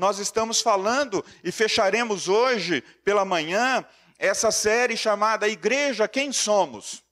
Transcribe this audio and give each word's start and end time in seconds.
Nós 0.00 0.18
estamos 0.18 0.62
falando 0.62 1.22
e 1.44 1.52
fecharemos 1.52 2.26
hoje 2.26 2.80
pela 3.04 3.22
manhã 3.22 3.84
essa 4.18 4.50
série 4.50 4.96
chamada 4.96 5.46
Igreja 5.46 6.08
Quem 6.08 6.32
Somos. 6.32 7.02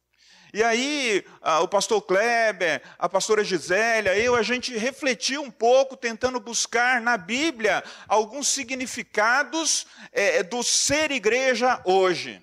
E 0.55 0.63
aí, 0.63 1.23
o 1.61 1.69
pastor 1.69 2.01
Kleber, 2.01 2.81
a 2.99 3.07
pastora 3.07 3.45
Gisélia, 3.45 4.17
eu, 4.17 4.35
a 4.35 4.43
gente 4.43 4.75
refletiu 4.75 5.43
um 5.43 5.51
pouco, 5.51 5.99
tentando 5.99 6.41
buscar 6.41 6.99
na 6.99 7.19
Bíblia 7.19 7.85
alguns 8.09 8.49
significados 8.49 9.87
é, 10.11 10.43
do 10.43 10.63
ser 10.63 11.11
igreja 11.11 11.83
hoje. 11.85 12.43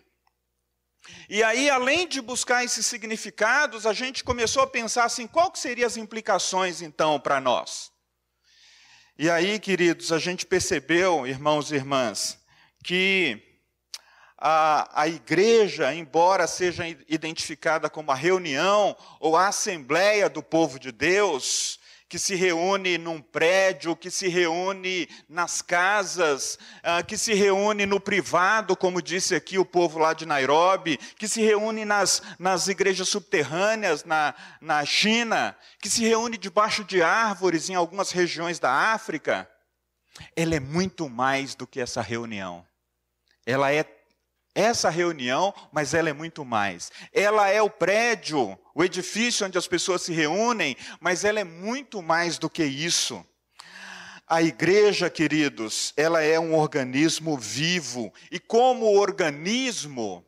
E 1.27 1.41
aí, 1.41 1.71
além 1.71 2.07
de 2.07 2.21
buscar 2.21 2.63
esses 2.63 2.85
significados, 2.85 3.87
a 3.87 3.93
gente 3.93 4.23
começou 4.23 4.61
a 4.61 4.67
pensar 4.67 5.05
assim: 5.05 5.25
qual 5.25 5.49
que 5.49 5.57
seriam 5.57 5.87
as 5.87 5.97
implicações 5.97 6.83
então 6.83 7.19
para 7.19 7.41
nós? 7.41 7.94
E 9.17 9.29
aí, 9.29 9.59
queridos, 9.59 10.11
a 10.11 10.19
gente 10.19 10.45
percebeu, 10.45 11.25
irmãos 11.25 11.71
e 11.71 11.75
irmãs, 11.75 12.37
que 12.83 13.41
a, 14.37 15.03
a 15.03 15.07
igreja, 15.07 15.95
embora 15.95 16.45
seja 16.47 16.85
identificada 17.07 17.89
como 17.89 18.11
a 18.11 18.15
reunião 18.15 18.93
ou 19.21 19.37
a 19.37 19.47
assembleia 19.47 20.29
do 20.29 20.43
povo 20.43 20.77
de 20.77 20.91
Deus, 20.91 21.79
que 22.15 22.19
se 22.19 22.33
reúne 22.33 22.97
num 22.97 23.21
prédio, 23.21 23.93
que 23.93 24.09
se 24.09 24.29
reúne 24.29 25.05
nas 25.27 25.61
casas, 25.61 26.57
ah, 26.81 27.03
que 27.03 27.17
se 27.17 27.33
reúne 27.33 27.85
no 27.85 27.99
privado, 27.99 28.73
como 28.73 29.01
disse 29.01 29.35
aqui 29.35 29.57
o 29.57 29.65
povo 29.65 29.99
lá 29.99 30.13
de 30.13 30.25
Nairobi, 30.25 30.97
que 31.17 31.27
se 31.27 31.41
reúne 31.41 31.83
nas, 31.83 32.23
nas 32.39 32.69
igrejas 32.69 33.09
subterrâneas 33.09 34.05
na, 34.05 34.33
na 34.61 34.85
China, 34.85 35.57
que 35.81 35.89
se 35.89 36.05
reúne 36.05 36.37
debaixo 36.37 36.85
de 36.85 37.03
árvores 37.03 37.69
em 37.69 37.75
algumas 37.75 38.11
regiões 38.11 38.59
da 38.59 38.71
África. 38.71 39.45
Ela 40.37 40.55
é 40.55 40.59
muito 40.61 41.09
mais 41.09 41.53
do 41.53 41.67
que 41.67 41.81
essa 41.81 42.01
reunião. 42.01 42.65
Ela 43.45 43.73
é 43.73 43.83
essa 44.55 44.89
reunião, 44.89 45.53
mas 45.71 45.93
ela 45.93 46.09
é 46.09 46.13
muito 46.13 46.45
mais. 46.45 46.91
Ela 47.13 47.49
é 47.49 47.61
o 47.61 47.69
prédio, 47.69 48.57
o 48.73 48.83
edifício 48.83 49.45
onde 49.45 49.57
as 49.57 49.67
pessoas 49.67 50.01
se 50.01 50.13
reúnem, 50.13 50.77
mas 50.99 51.25
ela 51.25 51.39
é 51.39 51.43
muito 51.43 52.01
mais 52.01 52.39
do 52.39 52.49
que 52.49 52.63
isso. 52.63 53.23
A 54.27 54.41
igreja, 54.41 55.09
queridos, 55.09 55.93
ela 55.95 56.21
é 56.23 56.39
um 56.39 56.55
organismo 56.55 57.37
vivo, 57.37 58.11
e 58.31 58.39
como 58.39 58.97
organismo, 58.97 60.25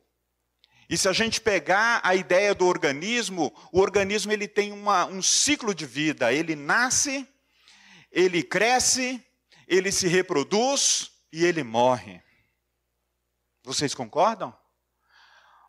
e 0.89 0.97
se 0.97 1.09
a 1.09 1.14
gente 1.14 1.41
pegar 1.41 2.00
a 2.03 2.16
ideia 2.16 2.56
do 2.56 2.66
organismo, 2.66 3.53
o 3.73 3.80
organismo 3.80 4.31
ele 4.31 4.47
tem 4.47 4.72
uma, 4.72 5.06
um 5.06 5.22
ciclo 5.22 5.75
de 5.75 5.86
vida. 5.86 6.31
Ele 6.31 6.56
nasce, 6.56 7.28
ele 8.09 8.41
cresce, 8.41 9.22
ele 9.67 9.91
se 9.91 10.08
reproduz 10.08 11.12
e 11.31 11.44
ele 11.44 11.62
morre. 11.62 12.22
Vocês 13.67 13.93
concordam? 13.93 14.55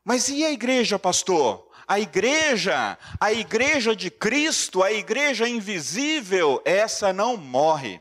Mas 0.04 0.28
e 0.28 0.44
a 0.44 0.52
igreja, 0.52 1.00
pastor? 1.00 1.68
A 1.86 1.98
igreja, 1.98 2.96
a 3.18 3.32
igreja 3.32 3.96
de 3.96 4.08
Cristo, 4.08 4.84
a 4.84 4.92
igreja 4.92 5.48
invisível, 5.48 6.62
essa 6.64 7.12
não 7.12 7.36
morre. 7.36 8.00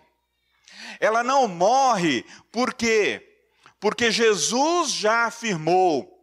Ela 1.00 1.24
não 1.24 1.48
morre 1.48 2.24
por 2.52 2.76
quê? 2.76 3.42
Porque 3.80 4.12
Jesus 4.12 4.92
já 4.92 5.26
afirmou 5.26 6.16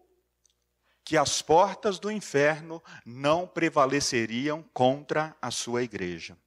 que 1.05 1.17
as 1.17 1.43
portas 1.43 1.99
do 1.99 2.13
inferno 2.13 2.81
não 3.05 3.45
prevaleceriam 3.45 4.65
contra 4.73 5.37
a 5.43 5.51
sua 5.51 5.83
igreja. 5.83 6.39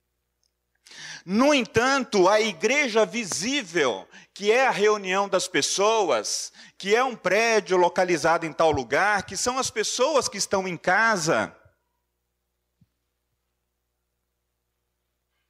No 1.25 1.53
entanto, 1.53 2.29
a 2.29 2.39
igreja 2.39 3.05
visível, 3.05 4.07
que 4.33 4.51
é 4.51 4.67
a 4.67 4.71
reunião 4.71 5.27
das 5.27 5.47
pessoas, 5.47 6.51
que 6.77 6.95
é 6.95 7.03
um 7.03 7.15
prédio 7.15 7.75
localizado 7.75 8.45
em 8.45 8.53
tal 8.53 8.71
lugar, 8.71 9.23
que 9.23 9.35
são 9.35 9.57
as 9.57 9.69
pessoas 9.69 10.29
que 10.29 10.37
estão 10.37 10.67
em 10.67 10.77
casa, 10.77 11.55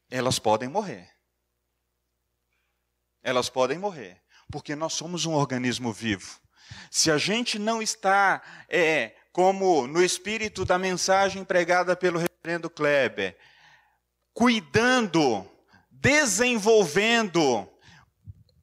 elas 0.09 0.39
podem 0.39 0.69
morrer. 0.69 1.09
Elas 3.21 3.49
podem 3.49 3.77
morrer, 3.77 4.21
porque 4.51 4.75
nós 4.75 4.93
somos 4.93 5.25
um 5.25 5.33
organismo 5.33 5.91
vivo. 5.91 6.39
Se 6.89 7.11
a 7.11 7.17
gente 7.17 7.59
não 7.59 7.81
está, 7.81 8.41
é, 8.69 9.15
como 9.31 9.85
no 9.85 10.03
espírito 10.03 10.65
da 10.65 10.77
mensagem 10.77 11.43
pregada 11.43 11.95
pelo 11.95 12.19
reverendo 12.19 12.69
Kleber, 12.69 13.37
cuidando, 14.37 15.49
desenvolvendo, 15.89 17.67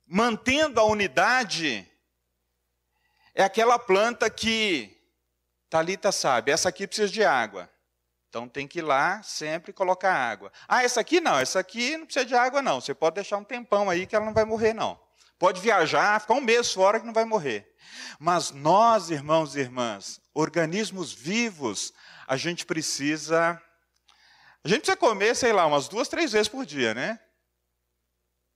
mantendo 0.07 0.79
a 0.79 0.85
unidade, 0.85 1.85
é 3.35 3.43
aquela 3.43 3.77
planta 3.77 4.31
que 4.31 4.97
Talita 5.69 6.13
sabe, 6.13 6.53
essa 6.53 6.69
aqui 6.69 6.87
precisa 6.87 7.11
de 7.11 7.25
água. 7.25 7.69
Então 8.29 8.49
tem 8.49 8.69
que 8.69 8.79
ir 8.79 8.83
lá 8.83 9.21
sempre 9.25 9.73
colocar 9.73 10.15
água. 10.15 10.53
Ah, 10.69 10.85
essa 10.85 11.01
aqui 11.01 11.21
não, 11.21 11.41
essa 11.41 11.59
aqui 11.59 11.97
não 11.97 12.05
precisa 12.07 12.25
de 12.25 12.37
água 12.37 12.63
não. 12.63 12.81
Você 12.81 12.95
pode 12.95 13.17
deixar 13.17 13.39
um 13.39 13.45
tempão 13.45 13.91
aí 13.91 14.07
que 14.07 14.15
ela 14.15 14.25
não 14.25 14.33
vai 14.33 14.45
morrer 14.45 14.75
não. 14.75 14.97
Pode 15.41 15.61
viajar, 15.61 16.21
ficar 16.21 16.35
um 16.35 16.41
mês 16.41 16.73
fora 16.73 17.01
que 17.01 17.07
não 17.07 17.13
vai 17.13 17.25
morrer. 17.25 17.69
Mas 18.21 18.53
nós, 18.53 19.11
irmãos 19.11 19.57
e 19.57 19.59
irmãs, 19.59 20.21
organismos 20.33 21.13
vivos, 21.13 21.93
a 22.29 22.37
gente 22.37 22.65
precisa 22.65 23.61
a 24.65 24.69
gente 24.69 24.81
precisa 24.81 24.97
comer, 24.97 25.37
sei 25.37 25.53
lá, 25.53 25.67
umas 25.67 25.89
duas, 25.89 26.09
três 26.09 26.33
vezes 26.33 26.49
por 26.49 26.65
dia, 26.65 26.95
né? 26.95 27.21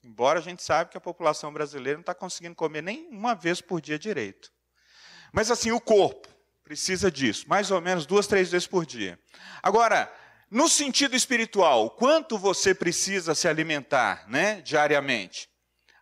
Embora 0.03 0.39
a 0.39 0.43
gente 0.43 0.63
saiba 0.63 0.89
que 0.89 0.97
a 0.97 1.01
população 1.01 1.53
brasileira 1.53 1.99
não 1.99 2.03
está 2.03 2.15
conseguindo 2.15 2.55
comer 2.55 2.83
nem 2.83 3.07
uma 3.09 3.35
vez 3.35 3.61
por 3.61 3.81
dia 3.81 3.99
direito. 3.99 4.51
Mas 5.33 5.51
assim, 5.51 5.71
o 5.71 5.81
corpo 5.81 6.27
precisa 6.65 7.11
disso, 7.11 7.47
mais 7.47 7.71
ou 7.71 7.81
menos 7.81 8.07
duas, 8.07 8.27
três 8.27 8.51
vezes 8.51 8.67
por 8.67 8.87
dia. 8.87 9.19
Agora, 9.63 10.11
no 10.51 10.67
sentido 10.67 11.15
espiritual, 11.15 11.91
quanto 11.91 12.39
você 12.39 12.75
precisa 12.75 13.35
se 13.35 13.47
alimentar, 13.47 14.27
né, 14.29 14.63
diariamente? 14.63 15.49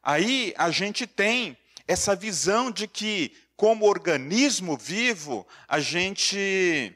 Aí 0.02 0.54
a 0.56 0.70
gente 0.70 1.04
tem 1.04 1.58
essa 1.88 2.14
visão 2.14 2.70
de 2.70 2.86
que, 2.86 3.36
como 3.56 3.86
organismo 3.86 4.76
vivo, 4.76 5.44
a 5.66 5.80
gente 5.80 6.94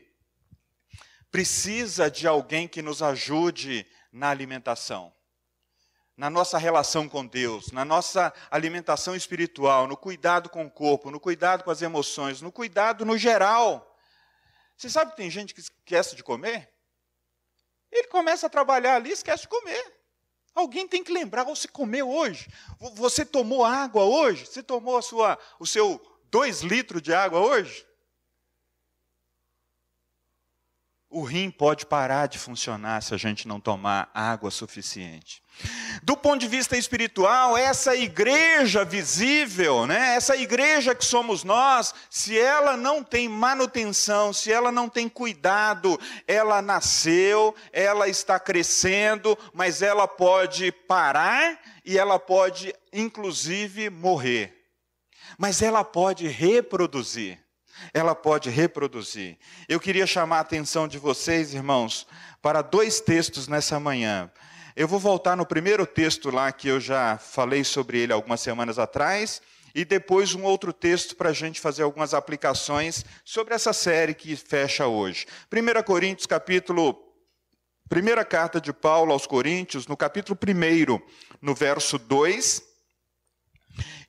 precisa 1.31 2.11
de 2.11 2.27
alguém 2.27 2.67
que 2.67 2.83
nos 2.83 3.03
ajude 3.03 3.87
na 4.13 4.31
alimentação, 4.31 5.15
na 6.17 6.29
nossa 6.29 6.59
relação 6.59 7.09
com 7.09 7.25
Deus, 7.25 7.71
na 7.71 7.85
nossa 7.85 8.33
alimentação 8.51 9.15
espiritual, 9.15 9.87
no 9.87 9.97
cuidado 9.97 10.51
com 10.51 10.65
o 10.67 10.71
corpo, 10.71 11.11
no 11.11 11.21
cuidado 11.21 11.63
com 11.65 11.71
as 11.71 11.81
emoções, 11.81 12.43
no 12.43 12.51
cuidado 12.51 13.05
no 13.05 13.17
geral. 13.17 13.87
Você 14.77 14.91
sabe 14.91 15.13
que 15.13 15.17
tem 15.17 15.31
gente 15.31 15.55
que 15.55 15.61
esquece 15.61 16.17
de 16.17 16.25
comer? 16.25 16.73
Ele 17.93 18.09
começa 18.09 18.47
a 18.47 18.51
trabalhar 18.51 18.97
ali 18.97 19.11
e 19.11 19.15
esquece 19.15 19.43
de 19.43 19.49
comer. 19.49 20.01
Alguém 20.55 20.87
tem 20.87 21.03
que 21.03 21.12
lembrar, 21.12 21.45
você 21.45 21.69
comeu 21.69 22.11
hoje? 22.11 22.51
Você 22.95 23.25
tomou 23.25 23.65
água 23.65 24.05
hoje? 24.05 24.47
Você 24.47 24.62
tomou 24.62 25.01
sua, 25.01 25.39
o 25.61 25.67
seu 25.67 26.01
dois 26.25 26.61
litros 26.61 27.01
de 27.01 27.15
água 27.15 27.41
hoje? 27.41 27.87
O 31.12 31.25
rim 31.25 31.50
pode 31.50 31.87
parar 31.87 32.28
de 32.28 32.38
funcionar 32.38 33.03
se 33.03 33.12
a 33.12 33.16
gente 33.16 33.48
não 33.48 33.59
tomar 33.59 34.09
água 34.15 34.48
suficiente. 34.48 35.43
Do 36.04 36.16
ponto 36.16 36.38
de 36.38 36.47
vista 36.47 36.76
espiritual, 36.76 37.59
essa 37.59 37.97
igreja 37.97 38.84
visível, 38.84 39.88
né, 39.88 40.15
essa 40.15 40.37
igreja 40.37 40.94
que 40.94 41.04
somos 41.04 41.43
nós, 41.43 41.93
se 42.09 42.38
ela 42.38 42.76
não 42.76 43.03
tem 43.03 43.28
manutenção, 43.28 44.32
se 44.32 44.53
ela 44.53 44.70
não 44.70 44.88
tem 44.88 45.09
cuidado, 45.09 45.99
ela 46.28 46.62
nasceu, 46.62 47.56
ela 47.72 48.06
está 48.06 48.38
crescendo, 48.38 49.37
mas 49.53 49.82
ela 49.82 50.06
pode 50.06 50.70
parar 50.70 51.59
e 51.84 51.99
ela 51.99 52.20
pode, 52.20 52.72
inclusive, 52.93 53.91
morrer. 53.91 54.56
Mas 55.37 55.61
ela 55.61 55.82
pode 55.82 56.29
reproduzir 56.29 57.50
ela 57.93 58.15
pode 58.15 58.50
reproduzir. 58.50 59.38
Eu 59.69 59.81
queria 59.81 60.06
chamar 60.06 60.38
a 60.38 60.41
atenção 60.41 60.87
de 60.87 60.99
vocês, 60.99 61.55
irmãos, 61.55 62.06
para 62.43 62.62
dois 62.62 63.00
textos 63.00 63.49
nessa 63.49 63.79
manhã. 63.79 64.31
Eu 64.77 64.88
vou 64.88 64.99
voltar 64.99 65.37
no 65.37 65.44
primeiro 65.44 65.87
texto 65.87 66.31
lá 66.31 66.50
que 66.53 66.69
eu 66.69 66.81
já 66.81 67.19
falei 67.19 67.65
sobre 67.65 67.99
ele 67.99 68.12
algumas 68.12 68.41
semanas 68.41 68.79
atrás, 68.79 69.43
e 69.75 69.85
depois 69.85 70.35
um 70.35 70.43
outro 70.43 70.73
texto 70.73 71.15
para 71.15 71.31
a 71.31 71.32
gente 71.32 71.61
fazer 71.61 71.82
algumas 71.82 72.15
aplicações 72.15 73.05
sobre 73.25 73.55
essa 73.55 73.73
série 73.73 74.15
que 74.15 74.35
fecha 74.37 74.87
hoje. 74.87 75.26
1 75.53 75.83
Coríntios, 75.83 76.26
capítulo. 76.26 77.06
Primeira 77.88 78.25
carta 78.25 78.61
de 78.61 78.73
Paulo 78.73 79.12
aos 79.12 79.26
Coríntios, 79.26 79.87
no 79.87 79.97
capítulo 79.97 80.38
1, 80.41 81.00
no 81.41 81.55
verso 81.55 81.99
2. 81.99 82.62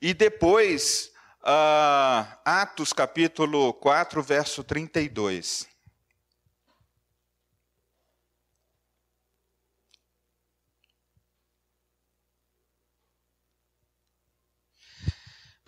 E 0.00 0.14
depois, 0.14 1.11
Uh, 1.44 2.24
Atos 2.44 2.92
capítulo 2.92 3.74
4, 3.74 4.22
verso 4.22 4.62
32. 4.62 5.66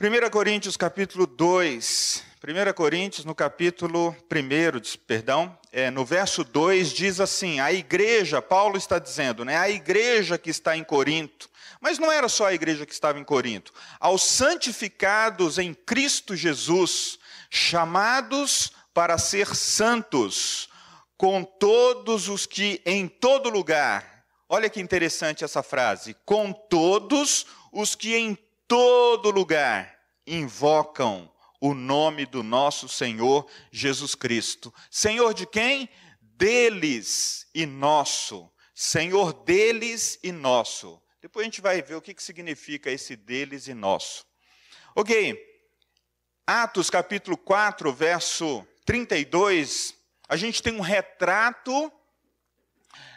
1 0.01 0.31
Coríntios 0.31 0.77
capítulo 0.77 1.27
2. 1.27 2.25
1 2.47 2.73
Coríntios, 2.75 3.25
no 3.25 3.35
capítulo 3.35 4.15
1, 4.31 4.99
perdão, 5.07 5.59
é, 5.73 5.91
no 5.91 6.05
verso 6.05 6.45
2, 6.45 6.93
diz 6.93 7.19
assim: 7.19 7.59
a 7.59 7.73
igreja, 7.73 8.41
Paulo 8.43 8.77
está 8.77 9.01
dizendo, 9.01 9.45
né, 9.45 9.57
a 9.57 9.69
igreja 9.69 10.39
que 10.39 10.51
está 10.51 10.77
em 10.77 10.85
Corinto, 10.85 11.49
mas 11.85 11.99
não 11.99 12.11
era 12.11 12.31
só 12.31 12.47
a 12.47 12.55
igreja 12.55 12.87
que 12.87 12.95
estava 12.95 13.21
em 13.21 13.25
Corinto, 13.25 13.71
aos 14.01 14.23
santificados 14.23 15.59
em 15.59 15.75
Cristo 15.75 16.35
Jesus, 16.35 17.19
chamados 17.51 18.73
para 18.95 19.19
ser 19.19 19.55
santos, 19.55 20.71
com 21.15 21.45
todos 21.45 22.31
os 22.31 22.47
que 22.47 22.81
em 22.87 23.07
todo 23.07 23.51
lugar, 23.51 24.25
olha 24.49 24.71
que 24.71 24.81
interessante 24.81 25.45
essa 25.45 25.63
frase, 25.63 26.17
com 26.25 26.55
todos 26.55 27.45
os 27.71 27.95
que 27.95 28.17
em 28.17 28.35
todo 28.67 29.31
lugar 29.31 29.95
invocam 30.27 31.31
o 31.61 31.75
nome 31.75 32.25
do 32.25 32.43
nosso 32.43 32.89
Senhor 32.89 33.47
Jesus 33.71 34.15
Cristo. 34.15 34.73
Senhor 34.91 35.35
de 35.35 35.45
quem? 35.45 35.91
Deles 36.19 37.47
e 37.55 37.67
nosso. 37.67 38.51
Senhor 38.75 39.35
deles 39.45 40.19
e 40.23 40.33
nosso. 40.33 41.04
Depois 41.25 41.43
a 41.43 41.47
gente 41.47 41.63
vai 41.63 41.81
ver 41.81 41.95
o 41.95 42.03
que, 42.03 42.13
que 42.13 42.23
significa 42.23 42.91
esse 42.91 43.17
deles 43.17 43.67
e 43.67 43.73
nosso. 43.73 44.27
Ok. 44.95 45.43
Atos 46.47 46.91
capítulo 46.91 47.35
4, 47.35 47.91
verso 47.95 48.69
32, 48.85 49.95
a 50.29 50.37
gente 50.37 50.63
tem 50.63 50.75
um 50.75 50.83
retrato 50.83 51.91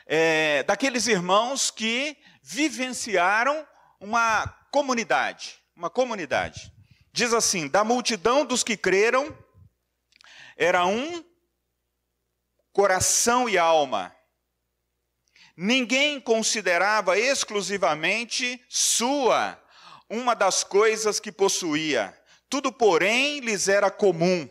é, 0.06 0.63
daqueles 0.63 1.06
irmãos 1.07 1.69
que 1.69 2.15
vivenciaram 2.42 3.68
uma 4.00 4.48
comunidade, 4.71 5.62
uma 5.75 5.89
comunidade. 5.89 6.71
Diz 7.12 7.33
assim: 7.33 7.68
da 7.68 7.83
multidão 7.83 8.45
dos 8.45 8.63
que 8.63 8.77
creram, 8.77 9.38
era 10.56 10.86
um 10.86 11.25
coração 12.71 13.50
e 13.50 13.57
alma. 13.57 14.17
Ninguém 15.59 16.21
considerava 16.21 17.18
exclusivamente 17.18 18.63
sua 18.69 19.59
uma 20.07 20.36
das 20.36 20.63
coisas 20.63 21.19
que 21.19 21.31
possuía. 21.31 22.15
Tudo, 22.48 22.71
porém, 22.71 23.39
lhes 23.39 23.68
era 23.68 23.89
comum. 23.89 24.48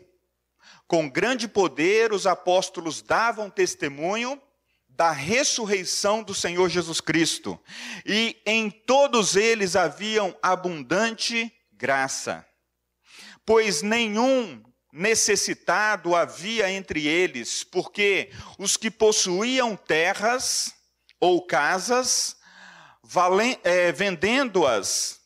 Com 0.88 1.08
grande 1.08 1.47
poder, 1.47 2.12
os 2.12 2.26
apóstolos 2.26 3.03
davam 3.03 3.49
testemunho 3.49 4.43
da 4.88 5.12
ressurreição 5.12 6.25
do 6.25 6.35
Senhor 6.35 6.69
Jesus 6.70 7.00
Cristo, 7.00 7.61
e 8.05 8.41
em 8.47 8.70
todos 8.70 9.37
eles 9.37 9.76
haviam 9.76 10.35
abundante 10.43 11.53
graça. 11.70 12.47
Pois 13.44 13.82
nenhum 13.82 14.62
necessitado 14.91 16.17
havia 16.17 16.70
entre 16.70 17.06
eles, 17.06 17.62
porque 17.62 18.31
os 18.58 18.76
que 18.79 18.91
possuíam 18.91 19.76
terras 19.76 20.75
ou 21.21 21.47
casas, 21.47 22.37
é, 23.65 23.93
vendendo-as, 23.93 25.21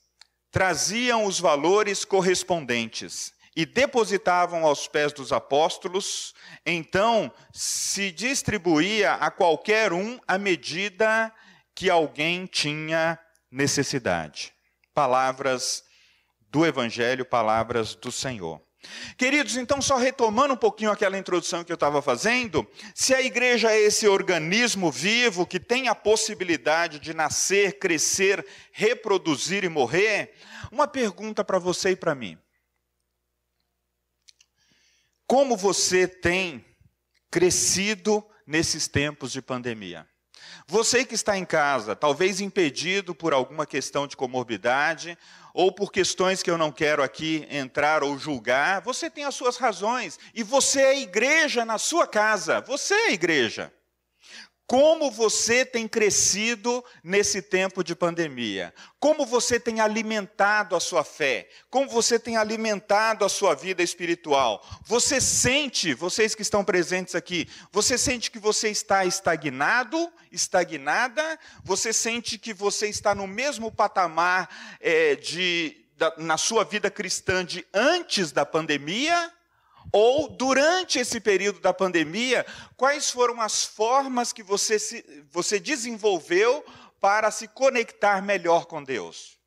traziam 0.50 1.24
os 1.24 1.38
valores 1.40 2.04
correspondentes 2.04 3.32
e 3.56 3.66
depositavam 3.66 4.64
aos 4.64 4.86
pés 4.86 5.12
dos 5.12 5.32
apóstolos, 5.32 6.34
então 6.64 7.32
se 7.52 8.10
distribuía 8.10 9.14
a 9.14 9.30
qualquer 9.30 9.92
um 9.92 10.18
à 10.26 10.38
medida 10.38 11.32
que 11.74 11.90
alguém 11.90 12.46
tinha 12.46 13.18
necessidade. 13.50 14.52
Palavras 14.94 15.82
do 16.50 16.64
Evangelho, 16.66 17.24
palavras 17.24 17.94
do 17.94 18.10
Senhor. 18.12 18.60
Queridos, 19.16 19.56
então, 19.56 19.82
só 19.82 19.96
retomando 19.96 20.54
um 20.54 20.56
pouquinho 20.56 20.90
aquela 20.90 21.18
introdução 21.18 21.62
que 21.62 21.70
eu 21.70 21.74
estava 21.74 22.00
fazendo, 22.00 22.66
se 22.94 23.14
a 23.14 23.20
igreja 23.20 23.70
é 23.70 23.78
esse 23.78 24.08
organismo 24.08 24.90
vivo 24.90 25.46
que 25.46 25.60
tem 25.60 25.88
a 25.88 25.94
possibilidade 25.94 26.98
de 26.98 27.12
nascer, 27.12 27.78
crescer, 27.78 28.46
reproduzir 28.72 29.64
e 29.64 29.68
morrer, 29.68 30.34
uma 30.72 30.88
pergunta 30.88 31.44
para 31.44 31.58
você 31.58 31.90
e 31.90 31.96
para 31.96 32.14
mim. 32.14 32.38
Como 35.26 35.56
você 35.56 36.08
tem 36.08 36.64
crescido 37.30 38.26
nesses 38.46 38.88
tempos 38.88 39.30
de 39.30 39.42
pandemia? 39.42 40.08
Você 40.66 41.04
que 41.04 41.14
está 41.14 41.36
em 41.36 41.44
casa, 41.44 41.94
talvez 41.94 42.40
impedido 42.40 43.14
por 43.14 43.32
alguma 43.32 43.66
questão 43.66 44.06
de 44.06 44.16
comorbidade, 44.16 45.18
ou 45.54 45.72
por 45.72 45.90
questões 45.90 46.42
que 46.42 46.50
eu 46.50 46.58
não 46.58 46.70
quero 46.70 47.02
aqui 47.02 47.46
entrar 47.50 48.02
ou 48.02 48.18
julgar, 48.18 48.80
você 48.82 49.10
tem 49.10 49.24
as 49.24 49.34
suas 49.34 49.56
razões. 49.56 50.18
E 50.34 50.42
você 50.42 50.80
é 50.80 51.00
igreja 51.00 51.64
na 51.64 51.78
sua 51.78 52.06
casa. 52.06 52.60
Você 52.62 52.94
é 52.94 53.12
igreja. 53.12 53.72
Como 54.70 55.10
você 55.10 55.66
tem 55.66 55.88
crescido 55.88 56.84
nesse 57.02 57.42
tempo 57.42 57.82
de 57.82 57.92
pandemia? 57.92 58.72
Como 59.00 59.26
você 59.26 59.58
tem 59.58 59.80
alimentado 59.80 60.76
a 60.76 60.80
sua 60.80 61.02
fé? 61.02 61.48
Como 61.68 61.90
você 61.90 62.20
tem 62.20 62.36
alimentado 62.36 63.24
a 63.24 63.28
sua 63.28 63.52
vida 63.52 63.82
espiritual? 63.82 64.64
Você 64.84 65.20
sente, 65.20 65.92
vocês 65.92 66.36
que 66.36 66.42
estão 66.42 66.62
presentes 66.62 67.16
aqui, 67.16 67.48
você 67.72 67.98
sente 67.98 68.30
que 68.30 68.38
você 68.38 68.68
está 68.68 69.04
estagnado, 69.04 70.08
estagnada? 70.30 71.36
Você 71.64 71.92
sente 71.92 72.38
que 72.38 72.54
você 72.54 72.86
está 72.86 73.12
no 73.12 73.26
mesmo 73.26 73.72
patamar 73.72 74.48
é, 74.78 75.16
de, 75.16 75.84
da, 75.96 76.14
na 76.16 76.38
sua 76.38 76.62
vida 76.62 76.88
cristã 76.88 77.44
de 77.44 77.66
antes 77.74 78.30
da 78.30 78.46
pandemia? 78.46 79.32
Ou, 79.92 80.28
durante 80.28 80.98
esse 80.98 81.20
período 81.20 81.60
da 81.60 81.74
pandemia, 81.74 82.46
quais 82.76 83.10
foram 83.10 83.40
as 83.40 83.64
formas 83.64 84.32
que 84.32 84.42
você, 84.42 84.78
se, 84.78 85.24
você 85.30 85.58
desenvolveu 85.58 86.64
para 87.00 87.30
se 87.30 87.48
conectar 87.48 88.22
melhor 88.22 88.66
com 88.66 88.82
Deus? 88.82 89.38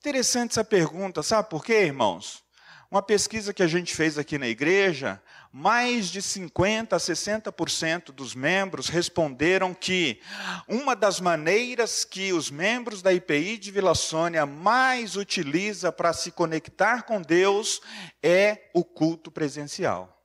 Interessante 0.00 0.52
essa 0.52 0.64
pergunta, 0.64 1.22
sabe 1.22 1.48
por 1.48 1.64
quê, 1.64 1.84
irmãos? 1.84 2.42
Uma 2.90 3.02
pesquisa 3.02 3.54
que 3.54 3.62
a 3.62 3.66
gente 3.66 3.94
fez 3.94 4.18
aqui 4.18 4.36
na 4.36 4.48
igreja, 4.48 5.22
mais 5.52 6.08
de 6.08 6.22
50% 6.22 6.94
a 6.94 6.96
60% 6.96 8.10
dos 8.10 8.34
membros 8.34 8.88
responderam 8.88 9.74
que 9.74 10.18
uma 10.66 10.96
das 10.96 11.20
maneiras 11.20 12.04
que 12.04 12.32
os 12.32 12.50
membros 12.50 13.02
da 13.02 13.12
IPI 13.12 13.58
de 13.58 13.70
Vila 13.70 13.94
Sônia 13.94 14.46
mais 14.46 15.14
utiliza 15.14 15.92
para 15.92 16.14
se 16.14 16.30
conectar 16.30 17.02
com 17.02 17.20
Deus 17.20 17.82
é 18.22 18.70
o 18.72 18.82
culto 18.82 19.30
presencial. 19.30 20.18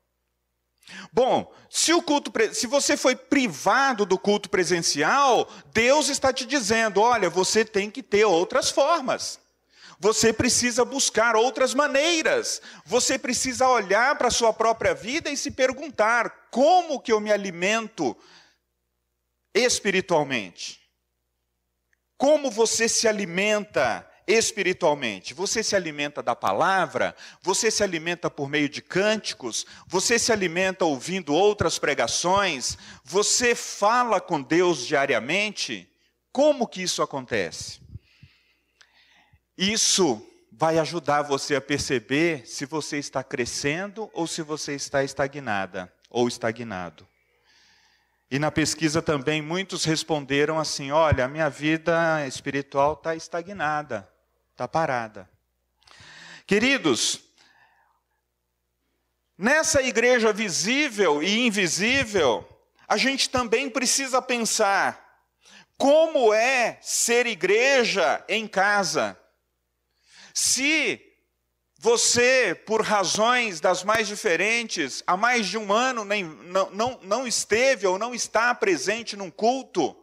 Bom, 1.12 1.54
se 1.70 1.92
o 1.92 2.02
culto, 2.02 2.32
se 2.54 2.66
você 2.66 2.96
foi 2.96 3.14
privado 3.14 4.06
do 4.06 4.18
culto 4.18 4.50
presencial, 4.50 5.50
Deus 5.74 6.08
está 6.08 6.32
te 6.32 6.46
dizendo, 6.46 7.02
olha, 7.02 7.30
você 7.30 7.66
tem 7.66 7.92
que 7.92 8.02
ter 8.02 8.24
outras 8.24 8.70
formas. 8.70 9.46
Você 10.00 10.32
precisa 10.32 10.86
buscar 10.86 11.36
outras 11.36 11.74
maneiras. 11.74 12.62
Você 12.86 13.18
precisa 13.18 13.68
olhar 13.68 14.16
para 14.16 14.28
a 14.28 14.32
sua 14.32 14.54
própria 14.54 14.94
vida 14.94 15.30
e 15.30 15.38
se 15.38 15.52
perguntar: 15.52 16.48
como 16.52 17.00
que 17.00 17.12
eu 17.12 17.20
me 17.20 17.32
alimento 17.32 18.16
espiritualmente? 19.54 20.80
Como 22.16 22.52
você 22.52 22.88
se 22.88 23.08
alimenta 23.08 24.08
espiritualmente? 24.28 25.34
Você 25.34 25.64
se 25.64 25.76
alimenta 25.76 26.22
da 26.22 26.36
palavra? 26.36 27.16
Você 27.42 27.72
se 27.72 27.82
alimenta 27.84 28.30
por 28.30 28.50
meio 28.50 28.70
de 28.70 28.82
cânticos? 28.82 29.66
Você 29.88 30.20
se 30.20 30.32
alimenta 30.32 30.86
ouvindo 30.86 31.34
outras 31.34 31.80
pregações? 31.80 32.78
Você 33.04 33.56
fala 33.56 34.20
com 34.22 34.42
Deus 34.42 34.86
diariamente? 34.86 35.90
Como 36.32 36.68
que 36.68 36.84
isso 36.84 37.02
acontece? 37.02 37.87
Isso 39.58 40.24
vai 40.52 40.78
ajudar 40.78 41.24
você 41.24 41.56
a 41.56 41.62
perceber 41.62 42.48
se 42.48 42.66
você 42.66 42.98
está 42.98 43.24
crescendo 43.24 44.10
ou 44.14 44.28
se 44.28 44.42
você 44.42 44.76
está 44.76 45.04
estagnada 45.04 45.92
ou 46.10 46.28
estagnado. 46.28 47.08
E 48.30 48.38
na 48.38 48.52
pesquisa 48.52 49.02
também 49.02 49.42
muitos 49.42 49.86
responderam 49.86 50.60
assim: 50.60 50.92
olha, 50.92 51.26
a 51.26 51.28
minha 51.28 51.50
vida 51.50 52.26
espiritual 52.28 52.94
está 52.94 53.16
estagnada, 53.16 54.08
está 54.52 54.68
parada. 54.68 55.30
Queridos, 56.46 57.22
nessa 59.38 59.82
igreja 59.82 60.34
visível 60.34 61.24
e 61.24 61.46
invisível, 61.48 62.48
a 62.88 62.98
gente 62.98 63.30
também 63.30 63.70
precisa 63.70 64.22
pensar 64.22 65.06
como 65.78 66.34
é 66.34 66.78
ser 66.82 67.26
igreja 67.26 68.24
em 68.28 68.48
casa. 68.48 69.18
Se 70.40 71.02
você, 71.80 72.54
por 72.54 72.84
razões 72.84 73.60
das 73.60 73.84
mais 73.84 74.08
diferentes, 74.08 75.02
há 75.08 75.18
mais 75.18 75.48
de 75.48 75.58
um 75.58 75.74
ano 75.74 76.06
nem, 76.06 76.24
não, 76.24 76.70
não, 76.70 77.00
não 77.02 77.28
esteve 77.28 77.88
ou 77.88 77.98
não 77.98 78.14
está 78.14 78.54
presente 78.54 79.16
num 79.16 79.32
culto, 79.32 79.98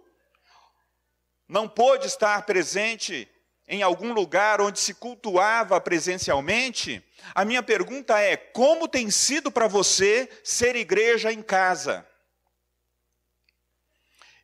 não 1.48 1.68
pôde 1.68 2.08
estar 2.08 2.44
presente 2.44 3.28
em 3.68 3.80
algum 3.84 4.12
lugar 4.12 4.60
onde 4.60 4.80
se 4.80 4.92
cultuava 4.94 5.80
presencialmente, 5.80 7.00
a 7.32 7.44
minha 7.44 7.62
pergunta 7.62 8.18
é: 8.18 8.36
como 8.36 8.88
tem 8.88 9.12
sido 9.12 9.52
para 9.52 9.68
você 9.68 10.28
ser 10.42 10.74
igreja 10.74 11.32
em 11.32 11.42
casa? 11.42 12.04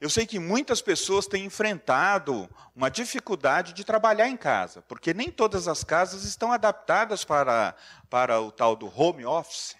Eu 0.00 0.08
sei 0.08 0.26
que 0.26 0.38
muitas 0.38 0.80
pessoas 0.80 1.26
têm 1.26 1.44
enfrentado 1.44 2.48
uma 2.74 2.90
dificuldade 2.90 3.74
de 3.74 3.84
trabalhar 3.84 4.28
em 4.28 4.36
casa, 4.36 4.80
porque 4.82 5.12
nem 5.12 5.30
todas 5.30 5.68
as 5.68 5.84
casas 5.84 6.24
estão 6.24 6.50
adaptadas 6.50 7.22
para, 7.22 7.74
para 8.08 8.40
o 8.40 8.50
tal 8.50 8.74
do 8.74 8.86
home 8.86 9.26
office. 9.26 9.76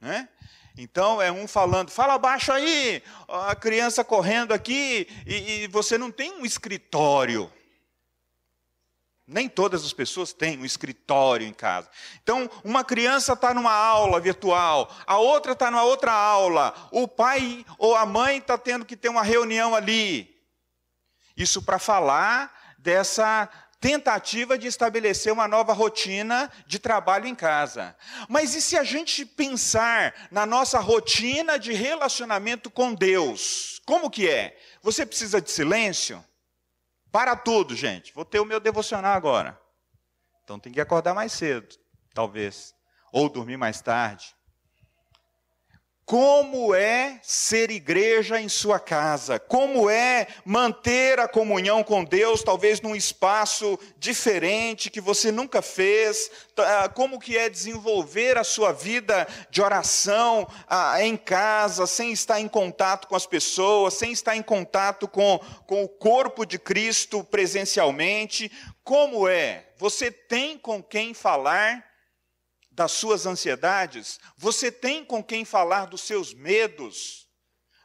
Né? 0.00 0.26
Então 0.74 1.20
é 1.20 1.30
um 1.30 1.46
falando, 1.46 1.90
fala 1.90 2.16
baixo 2.16 2.50
aí, 2.50 3.02
a 3.28 3.54
criança 3.54 4.02
correndo 4.02 4.52
aqui, 4.52 5.06
e, 5.26 5.64
e 5.64 5.66
você 5.66 5.98
não 5.98 6.10
tem 6.10 6.32
um 6.32 6.46
escritório. 6.46 7.52
Nem 9.30 9.46
todas 9.46 9.84
as 9.84 9.92
pessoas 9.92 10.32
têm 10.32 10.58
um 10.58 10.64
escritório 10.64 11.46
em 11.46 11.52
casa. 11.52 11.90
Então, 12.22 12.50
uma 12.64 12.82
criança 12.82 13.34
está 13.34 13.52
numa 13.52 13.74
aula 13.74 14.18
virtual, 14.18 14.90
a 15.06 15.18
outra 15.18 15.52
está 15.52 15.70
numa 15.70 15.82
outra 15.82 16.12
aula, 16.12 16.74
o 16.90 17.06
pai 17.06 17.62
ou 17.76 17.94
a 17.94 18.06
mãe 18.06 18.38
está 18.38 18.56
tendo 18.56 18.86
que 18.86 18.96
ter 18.96 19.10
uma 19.10 19.22
reunião 19.22 19.74
ali. 19.74 20.34
Isso 21.36 21.60
para 21.60 21.78
falar 21.78 22.74
dessa 22.78 23.50
tentativa 23.80 24.56
de 24.56 24.66
estabelecer 24.66 25.30
uma 25.30 25.46
nova 25.46 25.74
rotina 25.74 26.50
de 26.66 26.78
trabalho 26.78 27.26
em 27.26 27.34
casa. 27.34 27.94
Mas 28.30 28.54
e 28.54 28.62
se 28.62 28.78
a 28.78 28.82
gente 28.82 29.26
pensar 29.26 30.14
na 30.30 30.46
nossa 30.46 30.80
rotina 30.80 31.58
de 31.58 31.74
relacionamento 31.74 32.70
com 32.70 32.94
Deus? 32.94 33.80
Como 33.84 34.10
que 34.10 34.26
é? 34.26 34.58
Você 34.82 35.04
precisa 35.04 35.38
de 35.38 35.50
silêncio? 35.50 36.24
Para 37.10 37.36
tudo, 37.36 37.74
gente. 37.74 38.12
Vou 38.14 38.24
ter 38.24 38.40
o 38.40 38.44
meu 38.44 38.60
devocional 38.60 39.14
agora. 39.14 39.60
Então 40.44 40.58
tem 40.58 40.72
que 40.72 40.80
acordar 40.80 41.14
mais 41.14 41.32
cedo, 41.32 41.76
talvez. 42.14 42.74
Ou 43.12 43.28
dormir 43.28 43.56
mais 43.56 43.80
tarde. 43.80 44.34
Como 46.08 46.74
é 46.74 47.20
ser 47.22 47.70
igreja 47.70 48.40
em 48.40 48.48
sua 48.48 48.80
casa? 48.80 49.38
Como 49.38 49.90
é 49.90 50.26
manter 50.42 51.20
a 51.20 51.28
comunhão 51.28 51.84
com 51.84 52.02
Deus, 52.02 52.42
talvez 52.42 52.80
num 52.80 52.96
espaço 52.96 53.78
diferente 53.98 54.88
que 54.88 55.02
você 55.02 55.30
nunca 55.30 55.60
fez? 55.60 56.30
Ah, 56.56 56.88
como 56.88 57.20
que 57.20 57.36
é 57.36 57.50
desenvolver 57.50 58.38
a 58.38 58.42
sua 58.42 58.72
vida 58.72 59.28
de 59.50 59.60
oração 59.60 60.48
ah, 60.66 60.96
em 61.04 61.14
casa, 61.14 61.86
sem 61.86 62.10
estar 62.10 62.40
em 62.40 62.48
contato 62.48 63.06
com 63.06 63.14
as 63.14 63.26
pessoas, 63.26 63.92
sem 63.92 64.10
estar 64.10 64.34
em 64.34 64.42
contato 64.42 65.06
com, 65.06 65.38
com 65.66 65.84
o 65.84 65.88
corpo 65.90 66.46
de 66.46 66.58
Cristo 66.58 67.22
presencialmente? 67.22 68.50
Como 68.82 69.28
é? 69.28 69.66
Você 69.76 70.10
tem 70.10 70.56
com 70.56 70.82
quem 70.82 71.12
falar? 71.12 71.87
Das 72.78 72.92
suas 72.92 73.26
ansiedades, 73.26 74.20
você 74.36 74.70
tem 74.70 75.04
com 75.04 75.20
quem 75.20 75.44
falar 75.44 75.86
dos 75.86 76.02
seus 76.02 76.32
medos, 76.32 77.28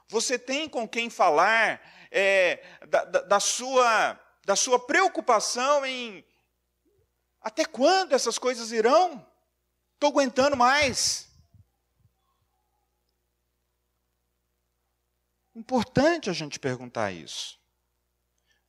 você 0.08 0.38
tem 0.38 0.70
com 0.70 0.88
quem 0.88 1.10
falar 1.10 1.82
é, 2.12 2.64
da, 2.88 3.04
da, 3.04 3.22
da, 3.22 3.40
sua, 3.40 4.20
da 4.46 4.56
sua 4.56 4.78
preocupação 4.78 5.84
em 5.84 6.24
até 7.42 7.66
quando 7.66 8.14
essas 8.14 8.38
coisas 8.38 8.72
irão? 8.72 9.26
Estou 9.96 10.12
aguentando 10.12 10.56
mais. 10.56 11.28
Importante 15.56 16.30
a 16.30 16.34
gente 16.34 16.60
perguntar 16.60 17.12
isso. 17.12 17.60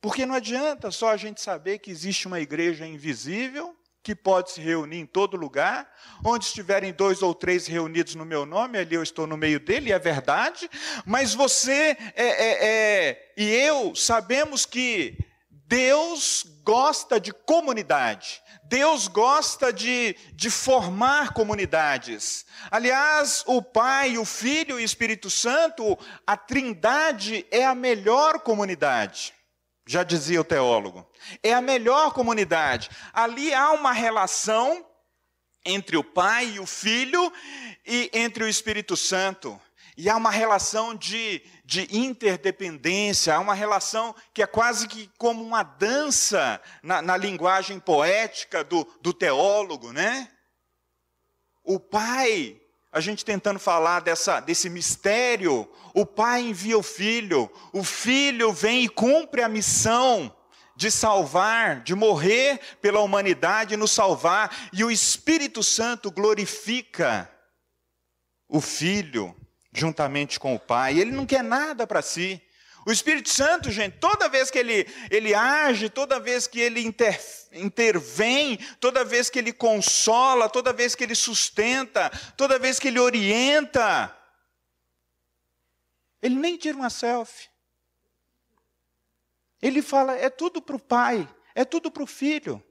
Porque 0.01 0.25
não 0.25 0.33
adianta 0.33 0.89
só 0.89 1.09
a 1.09 1.17
gente 1.17 1.39
saber 1.39 1.77
que 1.77 1.91
existe 1.91 2.25
uma 2.25 2.39
igreja 2.39 2.87
invisível 2.87 3.77
que 4.05 4.13
pode 4.13 4.51
se 4.51 4.61
reunir 4.61 4.99
em 4.99 5.05
todo 5.07 5.35
lugar, 5.35 5.91
onde 6.23 6.45
estiverem 6.45 6.93
dois 6.93 7.23
ou 7.23 7.33
três 7.33 7.65
reunidos 7.65 8.13
no 8.13 8.23
meu 8.23 8.45
nome, 8.45 8.77
ali 8.77 8.93
eu 8.93 9.01
estou 9.01 9.25
no 9.25 9.35
meio 9.35 9.59
dele, 9.59 9.91
é 9.91 9.97
verdade, 9.97 10.69
mas 11.03 11.33
você 11.33 11.97
é, 12.15 12.23
é, 12.23 12.67
é, 12.67 13.33
e 13.35 13.49
eu 13.49 13.95
sabemos 13.95 14.63
que 14.63 15.17
Deus 15.49 16.45
gosta 16.63 17.19
de 17.19 17.33
comunidade, 17.33 18.43
Deus 18.65 19.07
gosta 19.07 19.73
de, 19.73 20.15
de 20.33 20.51
formar 20.51 21.33
comunidades. 21.33 22.45
Aliás, 22.69 23.43
o 23.47 23.59
Pai, 23.59 24.19
o 24.19 24.25
Filho 24.25 24.79
e 24.79 24.83
o 24.83 24.85
Espírito 24.85 25.31
Santo, 25.31 25.97
a 26.27 26.37
Trindade 26.37 27.43
é 27.49 27.65
a 27.65 27.73
melhor 27.73 28.41
comunidade 28.41 29.33
já 29.87 30.03
dizia 30.03 30.41
o 30.41 30.43
teólogo. 30.43 31.07
É 31.41 31.53
a 31.53 31.61
melhor 31.61 32.13
comunidade. 32.13 32.89
Ali 33.13 33.53
há 33.53 33.71
uma 33.71 33.91
relação 33.91 34.85
entre 35.65 35.97
o 35.97 36.03
Pai 36.03 36.51
e 36.51 36.59
o 36.59 36.65
Filho 36.65 37.31
e 37.85 38.09
entre 38.13 38.43
o 38.43 38.47
Espírito 38.47 38.95
Santo. 38.95 39.59
E 39.97 40.09
há 40.09 40.15
uma 40.17 40.29
relação 40.29 40.93
de, 40.93 41.41
de 41.63 41.87
interdependência, 41.95 43.33
há 43.33 43.39
uma 43.39 43.53
relação 43.53 44.13
que 44.33 44.43
é 44.43 44.47
quase 44.47 44.87
que 44.87 45.09
como 45.17 45.43
uma 45.43 45.63
dança 45.63 46.61
na, 46.83 47.01
na 47.01 47.15
linguagem 47.15 47.79
poética 47.79 48.63
do, 48.63 48.85
do 49.01 49.13
teólogo, 49.13 49.93
né? 49.93 50.29
O 51.63 51.79
Pai 51.79 52.61
a 52.95 53.01
gente 53.01 53.25
tentando 53.25 53.59
falar 53.59 53.99
dessa, 53.99 54.39
desse 54.39 54.69
mistério, 54.69 55.69
o 55.93 56.05
pai 56.05 56.43
envia 56.43 56.77
o 56.77 56.81
filho, 56.81 57.51
o 57.73 57.83
filho 57.83 58.53
vem 58.53 58.85
e 58.85 58.87
cumpre 58.87 59.43
a 59.43 59.49
missão 59.49 60.33
de 60.75 60.91
salvar, 60.91 61.81
de 61.81 61.95
morrer 61.95 62.59
pela 62.81 62.99
humanidade 62.99 63.77
nos 63.77 63.91
salvar, 63.91 64.69
e 64.73 64.83
o 64.83 64.91
Espírito 64.91 65.63
Santo 65.63 66.11
glorifica 66.11 67.29
o 68.47 68.59
filho 68.59 69.35
juntamente 69.73 70.39
com 70.39 70.55
o 70.55 70.59
pai. 70.59 70.99
Ele 70.99 71.11
não 71.11 71.25
quer 71.25 71.43
nada 71.43 71.85
para 71.85 72.01
si. 72.01 72.41
O 72.85 72.91
Espírito 72.91 73.29
Santo, 73.29 73.71
gente, 73.71 73.97
toda 73.97 74.29
vez 74.29 74.51
que 74.51 74.59
ele, 74.59 74.87
ele 75.09 75.33
age, 75.33 75.89
toda 75.89 76.19
vez 76.19 76.45
que 76.45 76.59
ele 76.59 76.81
inter, 76.85 77.19
intervém, 77.51 78.57
toda 78.79 79.03
vez 79.03 79.27
que 79.27 79.39
ele 79.39 79.51
consola, 79.51 80.47
toda 80.47 80.71
vez 80.71 80.93
que 80.93 81.03
ele 81.03 81.15
sustenta, 81.15 82.11
toda 82.37 82.59
vez 82.59 82.77
que 82.77 82.89
ele 82.89 82.99
orienta, 82.99 84.15
ele 86.21 86.35
nem 86.35 86.57
tira 86.57 86.77
uma 86.77 86.91
selfie. 86.91 87.54
Ele 89.65 89.81
fala: 89.81 90.15
é 90.15 90.29
tudo 90.29 90.61
para 90.61 90.75
o 90.75 90.79
pai, 90.79 91.27
é 91.55 91.65
tudo 91.65 91.89
para 91.89 92.03
o 92.03 92.07
filho. 92.07 92.63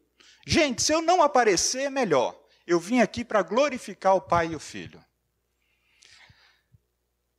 Gente, 0.46 0.80
se 0.80 0.92
eu 0.92 1.02
não 1.02 1.22
aparecer, 1.22 1.82
é 1.82 1.90
melhor. 1.90 2.38
Eu 2.64 2.78
vim 2.78 3.00
aqui 3.00 3.24
para 3.24 3.42
glorificar 3.42 4.14
o 4.14 4.20
pai 4.20 4.52
e 4.52 4.56
o 4.56 4.60
filho. 4.60 5.04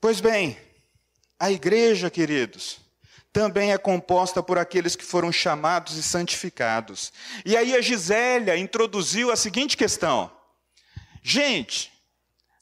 Pois 0.02 0.20
bem, 0.20 0.60
a 1.40 1.50
igreja, 1.50 2.10
queridos, 2.10 2.80
também 3.32 3.72
é 3.72 3.78
composta 3.78 4.44
por 4.44 4.58
aqueles 4.58 4.94
que 4.94 5.06
foram 5.06 5.32
chamados 5.32 5.96
e 5.96 6.04
santificados. 6.04 7.14
E 7.46 7.56
aí 7.56 7.74
a 7.76 7.82
Gisélia 7.82 8.58
introduziu 8.58 9.32
a 9.32 9.38
seguinte 9.38 9.78
questão: 9.78 10.30
gente, 11.24 11.94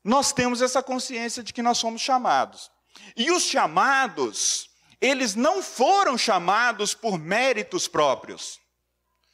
nós 0.03 0.31
temos 0.31 0.61
essa 0.61 0.83
consciência 0.83 1.41
de 1.41 1.51
que 1.51 1.63
nós 1.63 1.79
somos 1.79 2.03
chamados. 2.03 2.71
E 3.17 3.31
os 3.31 3.41
chamados, 3.41 4.69
eles 5.03 5.35
não 5.35 5.61
foram 5.61 6.17
chamados 6.17 6.93
por 6.93 7.19
méritos 7.19 7.89
próprios. 7.89 8.57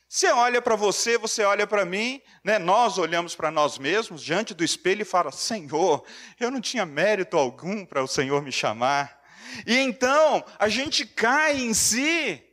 Você 0.09 0.31
olha 0.31 0.59
para 0.59 0.75
você, 0.75 1.15
você 1.15 1.43
olha 1.43 1.67
para 1.67 1.85
mim, 1.85 2.19
né? 2.43 2.57
nós 2.57 2.97
olhamos 2.97 3.35
para 3.35 3.51
nós 3.51 3.77
mesmos 3.77 4.23
diante 4.23 4.55
do 4.55 4.63
espelho 4.63 5.03
e 5.03 5.05
fala: 5.05 5.31
Senhor, 5.31 6.03
eu 6.39 6.49
não 6.49 6.59
tinha 6.59 6.87
mérito 6.87 7.37
algum 7.37 7.85
para 7.85 8.03
o 8.03 8.07
Senhor 8.07 8.41
me 8.41 8.51
chamar. 8.51 9.21
E 9.67 9.77
então 9.77 10.43
a 10.57 10.67
gente 10.67 11.05
cai 11.05 11.61
em 11.61 11.75
si, 11.75 12.43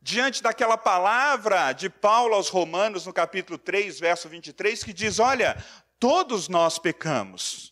diante 0.00 0.42
daquela 0.42 0.76
palavra 0.76 1.72
de 1.72 1.88
Paulo 1.88 2.34
aos 2.34 2.48
Romanos, 2.48 3.06
no 3.06 3.12
capítulo 3.12 3.56
3, 3.56 4.00
verso 4.00 4.28
23, 4.28 4.82
que 4.82 4.92
diz: 4.92 5.20
Olha, 5.20 5.56
todos 6.00 6.48
nós 6.48 6.80
pecamos. 6.80 7.71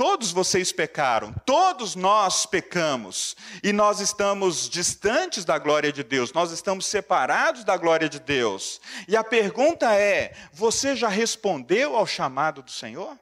Todos 0.00 0.32
vocês 0.32 0.72
pecaram, 0.72 1.30
todos 1.44 1.94
nós 1.94 2.46
pecamos, 2.46 3.36
e 3.62 3.70
nós 3.70 4.00
estamos 4.00 4.66
distantes 4.66 5.44
da 5.44 5.58
glória 5.58 5.92
de 5.92 6.02
Deus, 6.02 6.32
nós 6.32 6.52
estamos 6.52 6.86
separados 6.86 7.64
da 7.64 7.76
glória 7.76 8.08
de 8.08 8.18
Deus. 8.18 8.80
E 9.06 9.14
a 9.14 9.22
pergunta 9.22 9.94
é: 9.94 10.32
você 10.54 10.96
já 10.96 11.10
respondeu 11.10 11.94
ao 11.94 12.06
chamado 12.06 12.62
do 12.62 12.70
Senhor? 12.70 13.14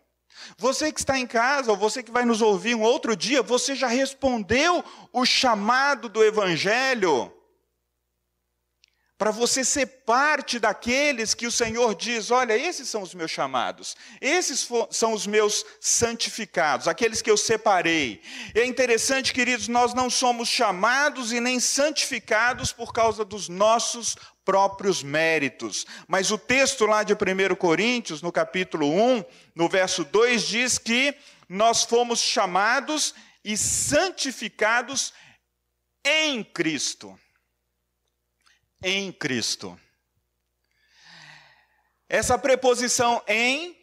Você 0.56 0.92
que 0.92 1.00
está 1.00 1.18
em 1.18 1.26
casa, 1.26 1.72
ou 1.72 1.76
você 1.76 2.00
que 2.00 2.12
vai 2.12 2.24
nos 2.24 2.40
ouvir 2.40 2.76
um 2.76 2.82
outro 2.82 3.16
dia, 3.16 3.42
você 3.42 3.74
já 3.74 3.88
respondeu 3.88 4.84
o 5.12 5.26
chamado 5.26 6.08
do 6.08 6.22
Evangelho 6.22 7.32
para 9.18 9.32
você 9.32 9.64
ser 9.64 9.86
parte 10.06 10.60
daqueles 10.60 11.34
que 11.34 11.46
o 11.46 11.50
Senhor 11.50 11.96
diz: 11.96 12.30
olha, 12.30 12.56
esses 12.56 12.88
são 12.88 13.02
os 13.02 13.12
meus 13.12 13.32
chamados, 13.32 13.96
esses 14.20 14.68
são 14.90 15.12
os 15.12 15.26
meus 15.26 15.66
santificados, 15.80 16.86
aqueles 16.86 17.20
que 17.20 17.30
eu 17.30 17.36
separei. 17.36 18.22
E 18.54 18.60
é 18.60 18.64
interessante, 18.64 19.34
queridos, 19.34 19.66
nós 19.66 19.92
não 19.92 20.08
somos 20.08 20.48
chamados 20.48 21.32
e 21.32 21.40
nem 21.40 21.58
santificados 21.58 22.72
por 22.72 22.92
causa 22.92 23.24
dos 23.24 23.48
nossos 23.48 24.16
próprios 24.44 25.02
méritos. 25.02 25.84
Mas 26.06 26.30
o 26.30 26.38
texto 26.38 26.86
lá 26.86 27.02
de 27.02 27.12
1 27.12 27.56
Coríntios, 27.56 28.22
no 28.22 28.30
capítulo 28.30 28.88
1, 28.88 29.24
no 29.52 29.68
verso 29.68 30.04
2, 30.04 30.42
diz 30.42 30.78
que 30.78 31.12
nós 31.48 31.82
fomos 31.82 32.20
chamados 32.20 33.14
e 33.44 33.56
santificados 33.56 35.12
em 36.04 36.44
Cristo 36.44 37.18
em 38.82 39.12
Cristo. 39.12 39.78
Essa 42.08 42.38
preposição 42.38 43.22
em 43.26 43.76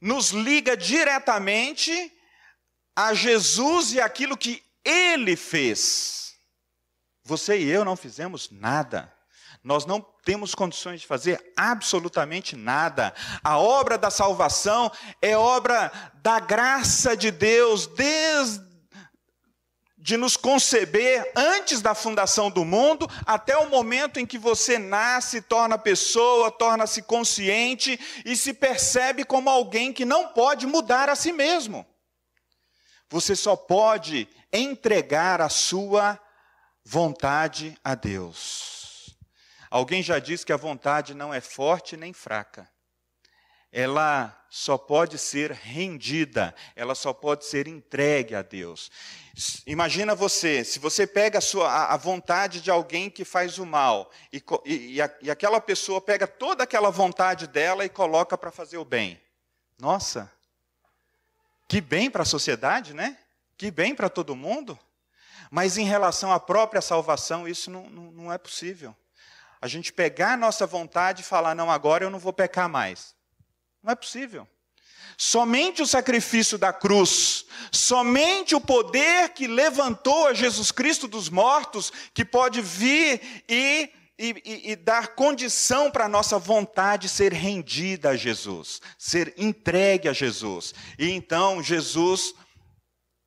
nos 0.00 0.30
liga 0.30 0.76
diretamente 0.76 2.12
a 2.94 3.14
Jesus 3.14 3.92
e 3.92 4.00
aquilo 4.00 4.36
que 4.36 4.62
ele 4.84 5.36
fez. 5.36 6.34
Você 7.24 7.58
e 7.58 7.68
eu 7.68 7.84
não 7.84 7.96
fizemos 7.96 8.50
nada. 8.50 9.12
Nós 9.62 9.84
não 9.84 10.00
temos 10.24 10.54
condições 10.54 11.00
de 11.00 11.06
fazer 11.06 11.52
absolutamente 11.56 12.54
nada. 12.54 13.12
A 13.42 13.58
obra 13.58 13.98
da 13.98 14.10
salvação 14.10 14.90
é 15.20 15.36
obra 15.36 15.92
da 16.22 16.38
graça 16.38 17.16
de 17.16 17.30
Deus, 17.30 17.86
desde 17.86 18.67
de 19.98 20.16
nos 20.16 20.36
conceber 20.36 21.32
antes 21.34 21.82
da 21.82 21.92
fundação 21.94 22.50
do 22.50 22.64
mundo, 22.64 23.10
até 23.26 23.56
o 23.56 23.68
momento 23.68 24.20
em 24.20 24.26
que 24.26 24.38
você 24.38 24.78
nasce, 24.78 25.42
torna 25.42 25.76
pessoa, 25.76 26.52
torna-se 26.52 27.02
consciente 27.02 27.98
e 28.24 28.36
se 28.36 28.54
percebe 28.54 29.24
como 29.24 29.50
alguém 29.50 29.92
que 29.92 30.04
não 30.04 30.28
pode 30.28 30.66
mudar 30.66 31.08
a 31.08 31.16
si 31.16 31.32
mesmo. 31.32 31.84
Você 33.10 33.34
só 33.34 33.56
pode 33.56 34.28
entregar 34.52 35.40
a 35.40 35.48
sua 35.48 36.18
vontade 36.84 37.76
a 37.82 37.94
Deus. 37.94 39.16
Alguém 39.70 40.02
já 40.02 40.18
disse 40.18 40.46
que 40.46 40.52
a 40.52 40.56
vontade 40.56 41.12
não 41.12 41.34
é 41.34 41.40
forte 41.40 41.96
nem 41.96 42.12
fraca. 42.12 42.70
Ela 43.72 44.34
só 44.50 44.78
pode 44.78 45.18
ser 45.18 45.52
rendida, 45.52 46.54
ela 46.74 46.94
só 46.94 47.12
pode 47.12 47.44
ser 47.44 47.68
entregue 47.68 48.34
a 48.34 48.42
Deus. 48.42 48.90
Imagina 49.66 50.14
você, 50.14 50.64
se 50.64 50.78
você 50.78 51.06
pega 51.06 51.38
a, 51.38 51.42
sua, 51.42 51.92
a 51.92 51.96
vontade 51.96 52.60
de 52.60 52.70
alguém 52.70 53.10
que 53.10 53.24
faz 53.24 53.58
o 53.58 53.66
mal, 53.66 54.10
e, 54.32 54.42
e, 54.64 54.96
e 55.22 55.30
aquela 55.30 55.60
pessoa 55.60 56.00
pega 56.00 56.26
toda 56.26 56.64
aquela 56.64 56.90
vontade 56.90 57.46
dela 57.46 57.84
e 57.84 57.88
coloca 57.88 58.38
para 58.38 58.50
fazer 58.50 58.78
o 58.78 58.84
bem. 58.84 59.20
Nossa, 59.78 60.32
que 61.68 61.80
bem 61.80 62.10
para 62.10 62.22
a 62.22 62.26
sociedade, 62.26 62.94
né? 62.94 63.18
Que 63.56 63.70
bem 63.70 63.94
para 63.94 64.08
todo 64.08 64.34
mundo. 64.34 64.78
Mas 65.50 65.76
em 65.76 65.84
relação 65.84 66.32
à 66.32 66.40
própria 66.40 66.80
salvação, 66.80 67.46
isso 67.46 67.70
não, 67.70 67.88
não, 67.90 68.10
não 68.10 68.32
é 68.32 68.38
possível. 68.38 68.96
A 69.60 69.68
gente 69.68 69.92
pegar 69.92 70.32
a 70.32 70.36
nossa 70.36 70.66
vontade 70.66 71.22
e 71.22 71.24
falar, 71.24 71.54
não, 71.54 71.70
agora 71.70 72.04
eu 72.04 72.10
não 72.10 72.18
vou 72.18 72.32
pecar 72.32 72.68
mais. 72.68 73.14
Não 73.82 73.92
é 73.92 73.94
possível. 73.94 74.46
Somente 75.16 75.82
o 75.82 75.86
sacrifício 75.86 76.56
da 76.56 76.72
cruz, 76.72 77.44
somente 77.72 78.54
o 78.54 78.60
poder 78.60 79.30
que 79.30 79.48
levantou 79.48 80.28
a 80.28 80.34
Jesus 80.34 80.70
Cristo 80.70 81.08
dos 81.08 81.28
mortos, 81.28 81.92
que 82.14 82.24
pode 82.24 82.60
vir 82.60 83.20
e, 83.48 83.90
e, 84.16 84.70
e 84.70 84.76
dar 84.76 85.08
condição 85.16 85.90
para 85.90 86.04
a 86.04 86.08
nossa 86.08 86.38
vontade 86.38 87.08
ser 87.08 87.32
rendida 87.32 88.10
a 88.10 88.16
Jesus, 88.16 88.80
ser 88.96 89.34
entregue 89.36 90.08
a 90.08 90.12
Jesus. 90.12 90.72
E 90.96 91.10
então 91.10 91.60
Jesus 91.60 92.32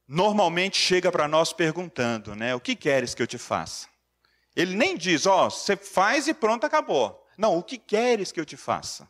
normalmente 0.08 0.77
chega 0.77 1.12
para 1.12 1.27
nós 1.27 1.51
perguntando, 1.51 2.36
né? 2.36 2.55
O 2.55 2.60
que 2.62 2.75
queres 2.75 3.13
que 3.13 3.22
eu 3.22 3.27
te 3.27 3.38
faça? 3.38 3.88
Ele 4.55 4.75
nem 4.75 4.96
diz, 4.98 5.25
ó, 5.25 5.48
oh, 5.48 5.50
você 5.50 5.75
faz 5.75 6.27
e 6.27 6.34
pronto, 6.34 6.65
acabou. 6.65 7.25
Não, 7.38 7.58
o 7.58 7.63
que 7.63 7.77
queres 7.77 8.31
que 8.31 8.39
eu 8.39 8.46
te 8.46 8.55
faça? 8.55 9.10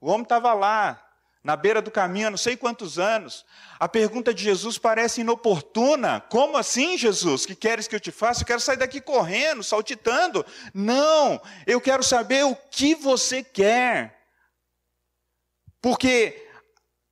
O 0.00 0.08
homem 0.08 0.22
estava 0.22 0.54
lá, 0.54 1.10
na 1.42 1.56
beira 1.56 1.80
do 1.80 1.90
caminho 1.90 2.28
há 2.28 2.30
não 2.30 2.38
sei 2.38 2.56
quantos 2.56 2.98
anos. 2.98 3.44
A 3.78 3.88
pergunta 3.88 4.32
de 4.32 4.42
Jesus 4.42 4.76
parece 4.78 5.22
inoportuna. 5.22 6.20
Como 6.20 6.56
assim, 6.56 6.98
Jesus? 6.98 7.46
Que 7.46 7.54
queres 7.54 7.88
que 7.88 7.94
eu 7.94 8.00
te 8.00 8.10
faça? 8.10 8.42
Eu 8.42 8.46
quero 8.46 8.60
sair 8.60 8.76
daqui 8.76 9.00
correndo, 9.00 9.62
saltitando. 9.62 10.44
Não, 10.72 11.40
eu 11.66 11.80
quero 11.80 12.02
saber 12.02 12.44
o 12.44 12.54
que 12.54 12.94
você 12.94 13.42
quer. 13.42 14.20
Porque 15.80 16.46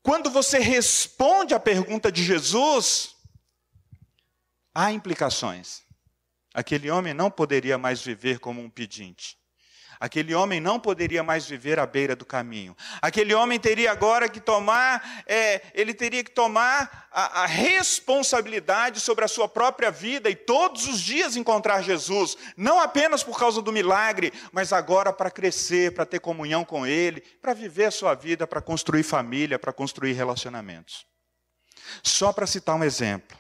quando 0.02 0.30
você 0.30 0.58
responde 0.58 1.54
à 1.54 1.60
pergunta 1.60 2.12
de 2.12 2.22
Jesus, 2.22 3.14
há 4.74 4.92
implicações. 4.92 5.82
Aquele 6.52 6.90
homem 6.90 7.14
não 7.14 7.30
poderia 7.30 7.78
mais 7.78 8.02
viver 8.02 8.38
como 8.40 8.60
um 8.60 8.68
pedinte. 8.68 9.38
Aquele 10.00 10.34
homem 10.34 10.60
não 10.60 10.78
poderia 10.78 11.22
mais 11.22 11.46
viver 11.46 11.78
à 11.78 11.86
beira 11.86 12.14
do 12.14 12.24
caminho. 12.24 12.76
Aquele 13.02 13.34
homem 13.34 13.58
teria 13.58 13.90
agora 13.90 14.28
que 14.28 14.40
tomar, 14.40 15.24
é, 15.26 15.62
ele 15.74 15.92
teria 15.92 16.22
que 16.22 16.30
tomar 16.30 17.08
a, 17.10 17.42
a, 17.42 17.46
responsabilidade 17.46 19.00
sobre 19.00 19.24
a 19.24 19.28
sua 19.28 19.48
própria 19.48 19.90
vida 19.90 20.30
e 20.30 20.36
todos 20.36 20.86
os 20.86 21.00
dias 21.00 21.36
encontrar 21.36 21.82
Jesus, 21.82 22.36
não 22.56 22.78
apenas 22.78 23.22
por 23.24 23.38
causa 23.38 23.60
do 23.60 23.72
milagre, 23.72 24.32
mas 24.52 24.72
agora 24.72 25.12
para 25.12 25.30
crescer, 25.30 25.92
para 25.94 26.06
ter 26.06 26.20
comunhão 26.20 26.64
com 26.64 26.86
Ele, 26.86 27.20
para 27.20 27.52
viver 27.52 27.86
a 27.86 27.90
sua 27.90 28.14
vida, 28.14 28.46
para 28.46 28.62
construir 28.62 29.02
família, 29.02 29.58
para 29.58 29.72
construir 29.72 30.12
relacionamentos. 30.12 31.06
Só 32.02 32.32
para 32.32 32.46
citar 32.46 32.76
um 32.76 32.84
exemplo. 32.84 33.36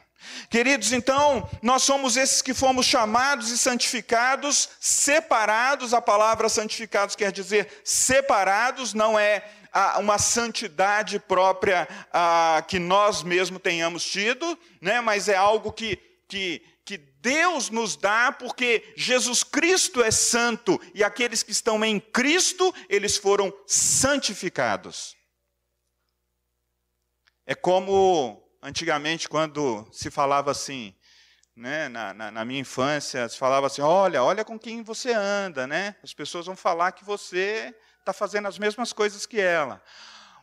Queridos, 0.50 0.92
então, 0.92 1.48
nós 1.62 1.82
somos 1.82 2.16
esses 2.16 2.42
que 2.42 2.52
fomos 2.52 2.86
chamados 2.86 3.50
e 3.50 3.58
santificados, 3.58 4.68
separados, 4.80 5.94
a 5.94 6.00
palavra 6.00 6.48
santificados 6.48 7.14
quer 7.14 7.30
dizer 7.30 7.82
separados, 7.84 8.94
não 8.94 9.18
é 9.18 9.48
uma 9.98 10.18
santidade 10.18 11.18
própria 11.20 11.86
que 12.66 12.78
nós 12.78 13.22
mesmos 13.22 13.62
tenhamos 13.62 14.04
tido, 14.04 14.58
né, 14.80 15.00
mas 15.00 15.28
é 15.28 15.36
algo 15.36 15.72
que, 15.72 15.96
que, 16.26 16.62
que 16.84 16.96
Deus 16.96 17.70
nos 17.70 17.96
dá, 17.96 18.32
porque 18.32 18.92
Jesus 18.96 19.44
Cristo 19.44 20.02
é 20.02 20.10
santo 20.10 20.80
e 20.94 21.04
aqueles 21.04 21.42
que 21.42 21.52
estão 21.52 21.84
em 21.84 22.00
Cristo, 22.00 22.74
eles 22.88 23.16
foram 23.16 23.52
santificados. 23.66 25.16
É 27.46 27.54
como 27.54 28.47
antigamente, 28.62 29.28
quando 29.28 29.88
se 29.92 30.10
falava 30.10 30.50
assim, 30.50 30.94
né, 31.54 31.88
na, 31.88 32.14
na, 32.14 32.30
na, 32.30 32.44
minha 32.44 32.60
infância, 32.60 33.28
se 33.28 33.38
falava 33.38 33.66
assim: 33.66 33.82
olha, 33.82 34.22
olha 34.22 34.44
com 34.44 34.58
quem 34.58 34.82
você 34.82 35.12
anda, 35.12 35.66
né? 35.66 35.96
As 36.02 36.14
pessoas 36.14 36.46
vão 36.46 36.56
falar 36.56 36.92
que 36.92 37.04
você 37.04 37.74
está 37.98 38.12
fazendo 38.12 38.48
as 38.48 38.58
mesmas 38.58 38.92
coisas 38.92 39.26
que 39.26 39.40
ela. 39.40 39.82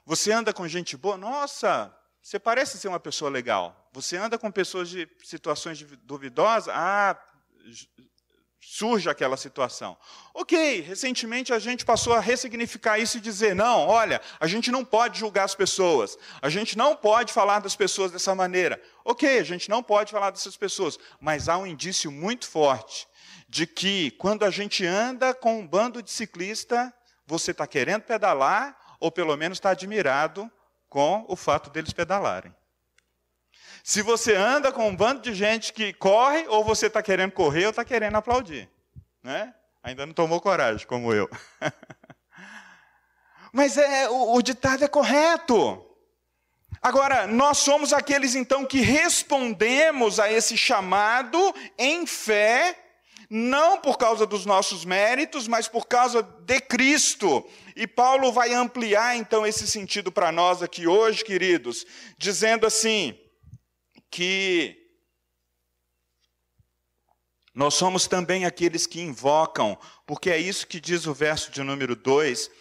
Você 0.06 0.32
anda 0.32 0.54
com 0.54 0.68
gente 0.68 0.96
boa, 0.96 1.18
nossa, 1.18 1.96
você 2.22 2.38
parece 2.38 2.78
ser 2.78 2.88
uma 2.88 3.00
pessoa 3.00 3.32
legal. 3.32 3.90
Você 3.94 4.18
anda 4.18 4.38
com 4.38 4.52
pessoas 4.52 4.90
de 4.90 5.08
situações 5.24 5.82
duvidosas, 6.04 6.74
ah, 6.76 7.20
surge 8.68 9.10
aquela 9.10 9.38
situação. 9.38 9.96
Ok, 10.34 10.82
recentemente 10.82 11.54
a 11.54 11.60
gente 11.60 11.86
passou 11.86 12.14
a 12.14 12.20
ressignificar 12.20 12.98
isso 12.98 13.18
e 13.18 13.22
dizer: 13.22 13.56
não, 13.56 13.88
olha, 13.88 14.20
a 14.40 14.48
gente 14.48 14.72
não 14.72 14.84
pode 14.84 15.20
julgar 15.20 15.44
as 15.44 15.56
pessoas, 15.56 16.18
a 16.42 16.50
gente 16.50 16.78
não 16.78 16.96
pode 16.96 17.32
falar 17.32 17.60
das 17.60 17.76
pessoas 17.76 18.12
dessa 18.12 18.34
maneira. 18.34 18.82
Ok, 19.04 19.40
a 19.40 19.44
gente 19.44 19.70
não 19.70 19.84
pode 19.84 20.12
falar 20.12 20.32
dessas 20.32 20.58
pessoas, 20.58 20.98
mas 21.22 21.48
há 21.48 21.58
um 21.58 21.68
indício 21.68 22.12
muito 22.12 22.48
forte 22.48 23.08
de 23.48 23.68
que 23.68 24.12
quando 24.12 24.44
a 24.44 24.50
gente 24.50 24.86
anda 24.86 25.34
com 25.34 25.60
um 25.60 25.68
bando 25.68 26.02
de 26.02 26.10
ciclista, 26.10 26.94
você 27.28 27.52
está 27.52 27.68
querendo 27.68 28.02
pedalar 28.02 28.76
ou 29.00 29.12
pelo 29.12 29.38
menos 29.38 29.58
está 29.58 29.70
admirado 29.70 30.52
com 30.90 31.26
o 31.28 31.36
fato 31.36 31.70
deles 31.70 31.94
pedalarem. 31.94 32.54
Se 33.86 34.02
você 34.02 34.34
anda 34.34 34.72
com 34.72 34.90
um 34.90 34.96
bando 34.96 35.22
de 35.22 35.36
gente 35.36 35.72
que 35.72 35.94
corre, 35.94 36.48
ou 36.48 36.64
você 36.64 36.88
está 36.88 37.04
querendo 37.04 37.34
correr 37.34 37.66
ou 37.66 37.70
está 37.70 37.86
querendo 37.86 38.16
aplaudir. 38.16 38.68
Né? 39.22 39.54
Ainda 39.84 40.08
não 40.08 40.14
tomou 40.14 40.42
coragem, 40.42 40.88
como 40.88 41.14
eu. 41.14 41.30
Mas 43.54 43.78
é, 43.78 44.10
o, 44.10 44.34
o 44.34 44.42
ditado 44.42 44.84
é 44.84 44.88
correto. 44.88 45.86
Agora, 46.82 47.28
nós 47.28 47.60
somos 47.60 47.94
aqueles 47.94 48.34
então 48.34 48.66
que 48.66 48.80
respondemos 48.80 50.20
a 50.20 50.32
esse 50.32 50.58
chamado 50.58 51.54
em 51.78 52.08
fé, 52.08 52.76
não 53.30 53.78
por 53.80 54.00
causa 54.00 54.26
dos 54.26 54.48
nossos 54.48 54.84
méritos, 54.84 55.48
mas 55.48 55.68
por 55.68 55.86
causa 55.86 56.24
de 56.24 56.60
Cristo. 56.60 57.48
E 57.76 57.86
Paulo 57.86 58.32
vai 58.32 58.52
ampliar 58.52 59.16
então 59.16 59.46
esse 59.46 59.68
sentido 59.68 60.12
para 60.12 60.32
nós 60.32 60.64
aqui 60.64 60.88
hoje, 60.88 61.24
queridos, 61.24 61.86
dizendo 62.18 62.66
assim: 62.66 63.16
que 64.16 64.82
Nós 67.54 67.74
somos 67.74 68.06
também 68.06 68.46
aqueles 68.46 68.86
que 68.86 69.02
invocam, 69.02 69.78
porque 70.06 70.30
é 70.30 70.38
isso 70.38 70.68
que 70.68 70.78
diz 70.78 71.06
o 71.06 71.14
verso 71.14 71.52
de 71.52 71.64
número 71.64 71.96
2. 71.96 72.52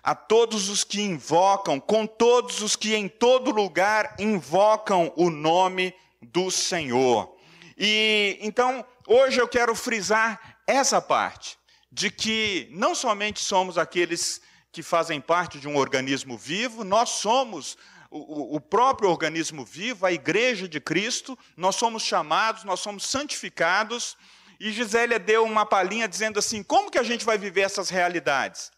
A 0.00 0.14
todos 0.14 0.68
os 0.68 0.84
que 0.84 1.00
invocam, 1.00 1.80
com 1.80 2.06
todos 2.06 2.62
os 2.62 2.76
que 2.76 2.94
em 2.94 3.08
todo 3.08 3.50
lugar 3.50 4.14
invocam 4.18 5.12
o 5.16 5.28
nome 5.28 5.92
do 6.22 6.52
Senhor. 6.52 7.36
E 7.76 8.38
então, 8.40 8.84
hoje 9.08 9.40
eu 9.40 9.48
quero 9.48 9.74
frisar 9.74 10.58
essa 10.68 11.02
parte, 11.02 11.58
de 11.90 12.10
que 12.10 12.68
não 12.70 12.94
somente 12.94 13.40
somos 13.40 13.76
aqueles 13.76 14.40
que 14.70 14.82
fazem 14.82 15.20
parte 15.20 15.58
de 15.58 15.66
um 15.66 15.76
organismo 15.76 16.38
vivo, 16.38 16.84
nós 16.84 17.10
somos 17.10 17.76
o, 18.16 18.56
o, 18.56 18.60
próprio 18.60 19.10
organismo 19.10 19.64
vivo, 19.64 20.06
a 20.06 20.12
igreja 20.12 20.68
de 20.68 20.80
Cristo, 20.80 21.36
nós 21.56 21.74
somos 21.74 22.04
chamados, 22.04 22.62
nós 22.62 22.78
somos 22.78 23.06
santificados, 23.06 24.16
e 24.60 24.70
Gisélia 24.70 25.18
deu 25.18 25.42
uma 25.42 25.66
palhinha 25.66 26.06
dizendo 26.06 26.38
assim: 26.38 26.62
como 26.62 26.92
que 26.92 26.98
a 26.98 27.02
gente 27.02 27.24
vai 27.24 27.36
viver 27.36 27.62
essas 27.62 27.90
realidades? 27.90 28.70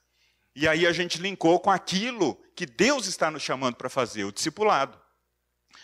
E 0.55 0.67
aí 0.67 0.87
a 0.87 0.93
gente 0.93 1.21
linkou 1.21 1.61
com 1.61 1.71
aquilo 1.71 2.35
que 2.55 2.65
Deus 2.65 3.07
está 3.07 3.31
nos 3.31 3.43
chamando 3.43 3.77
para 3.77 3.91
fazer, 3.91 4.25
o 4.25 4.33
discipulado. 4.33 4.99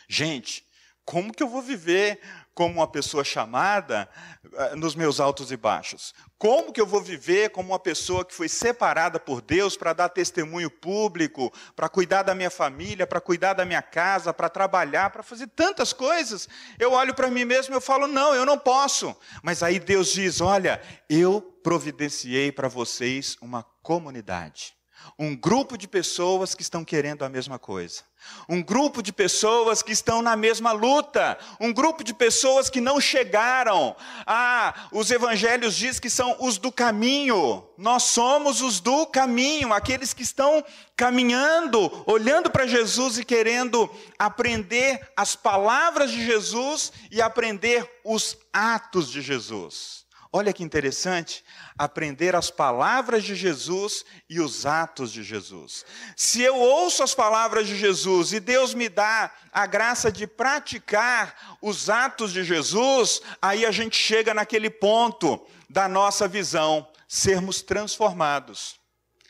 Gente, 0.08 0.66
como 1.04 1.30
que 1.30 1.42
eu 1.42 1.48
vou 1.48 1.60
viver 1.60 2.20
como 2.54 2.74
uma 2.74 2.86
pessoa 2.86 3.24
chamada 3.24 4.08
eh, 4.52 4.76
nos 4.76 4.94
meus 4.94 5.20
altos 5.20 5.50
e 5.50 5.56
baixos? 5.56 6.14
Como 6.38 6.72
que 6.72 6.80
eu 6.80 6.86
vou 6.86 7.00
viver 7.00 7.50
como 7.50 7.70
uma 7.70 7.78
pessoa 7.78 8.24
que 8.24 8.34
foi 8.34 8.48
separada 8.48 9.18
por 9.18 9.40
Deus 9.40 9.76
para 9.76 9.92
dar 9.92 10.08
testemunho 10.08 10.70
público, 10.70 11.52
para 11.74 11.88
cuidar 11.88 12.22
da 12.22 12.34
minha 12.34 12.50
família, 12.50 13.06
para 13.06 13.20
cuidar 13.20 13.54
da 13.54 13.64
minha 13.64 13.82
casa, 13.82 14.34
para 14.34 14.48
trabalhar, 14.48 15.10
para 15.10 15.22
fazer 15.22 15.46
tantas 15.48 15.92
coisas? 15.92 16.48
Eu 16.78 16.92
olho 16.92 17.14
para 17.14 17.30
mim 17.30 17.44
mesmo 17.44 17.76
e 17.76 17.80
falo: 17.80 18.06
"Não, 18.06 18.34
eu 18.34 18.44
não 18.44 18.58
posso". 18.58 19.16
Mas 19.42 19.62
aí 19.62 19.78
Deus 19.78 20.12
diz: 20.12 20.40
"Olha, 20.40 20.80
eu 21.08 21.40
providenciei 21.62 22.50
para 22.50 22.68
vocês 22.68 23.36
uma 23.40 23.62
comunidade, 23.82 24.74
um 25.18 25.36
grupo 25.36 25.76
de 25.76 25.86
pessoas 25.86 26.54
que 26.54 26.62
estão 26.62 26.84
querendo 26.84 27.24
a 27.24 27.28
mesma 27.28 27.58
coisa. 27.58 28.02
Um 28.48 28.62
grupo 28.62 29.02
de 29.02 29.12
pessoas 29.12 29.82
que 29.82 29.92
estão 29.92 30.22
na 30.22 30.36
mesma 30.36 30.72
luta, 30.72 31.38
um 31.60 31.72
grupo 31.72 32.04
de 32.04 32.14
pessoas 32.14 32.70
que 32.70 32.80
não 32.80 33.00
chegaram. 33.00 33.96
Ah, 34.26 34.88
os 34.92 35.10
evangelhos 35.10 35.76
diz 35.76 35.98
que 35.98 36.08
são 36.08 36.36
os 36.38 36.58
do 36.58 36.70
caminho. 36.70 37.66
Nós 37.76 38.04
somos 38.04 38.60
os 38.60 38.80
do 38.80 39.06
caminho, 39.06 39.72
aqueles 39.72 40.12
que 40.12 40.22
estão 40.22 40.64
caminhando, 40.96 41.90
olhando 42.06 42.50
para 42.50 42.66
Jesus 42.66 43.18
e 43.18 43.24
querendo 43.24 43.90
aprender 44.18 45.00
as 45.16 45.34
palavras 45.34 46.10
de 46.10 46.24
Jesus 46.24 46.92
e 47.10 47.20
aprender 47.20 47.90
os 48.04 48.36
atos 48.52 49.10
de 49.10 49.20
Jesus. 49.20 50.01
Olha 50.34 50.50
que 50.50 50.64
interessante, 50.64 51.44
aprender 51.76 52.34
as 52.34 52.50
palavras 52.50 53.22
de 53.22 53.34
Jesus 53.34 54.02
e 54.30 54.40
os 54.40 54.64
atos 54.64 55.12
de 55.12 55.22
Jesus. 55.22 55.84
Se 56.16 56.40
eu 56.40 56.56
ouço 56.56 57.02
as 57.02 57.14
palavras 57.14 57.66
de 57.66 57.76
Jesus 57.76 58.32
e 58.32 58.40
Deus 58.40 58.72
me 58.72 58.88
dá 58.88 59.30
a 59.52 59.66
graça 59.66 60.10
de 60.10 60.26
praticar 60.26 61.58
os 61.60 61.90
atos 61.90 62.32
de 62.32 62.42
Jesus, 62.44 63.20
aí 63.42 63.66
a 63.66 63.70
gente 63.70 63.94
chega 63.94 64.32
naquele 64.32 64.70
ponto 64.70 65.38
da 65.68 65.86
nossa 65.86 66.26
visão, 66.26 66.88
sermos 67.06 67.60
transformados. 67.60 68.80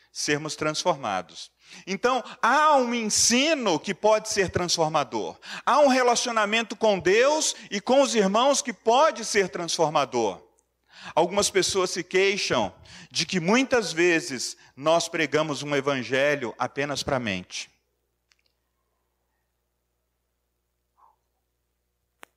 Sermos 0.09 0.55
transformados. 0.55 1.51
Então, 1.85 2.23
há 2.41 2.77
um 2.77 2.93
ensino 2.93 3.77
que 3.77 3.93
pode 3.93 4.29
ser 4.29 4.49
transformador. 4.49 5.37
Há 5.65 5.79
um 5.79 5.87
relacionamento 5.89 6.77
com 6.77 6.97
Deus 6.97 7.55
e 7.69 7.81
com 7.81 8.01
os 8.01 8.15
irmãos 8.15 8.61
que 8.61 8.71
pode 8.71 9.25
ser 9.25 9.49
transformador. 9.49 10.52
Algumas 11.13 11.49
pessoas 11.49 11.91
se 11.91 12.03
queixam 12.03 12.73
de 13.11 13.25
que 13.25 13.39
muitas 13.39 13.93
vezes 13.93 14.57
nós 14.75 15.07
pregamos 15.07 15.61
um 15.61 15.75
evangelho 15.75 16.55
apenas 16.57 17.03
para 17.03 17.17
a 17.17 17.19
mente. 17.19 17.69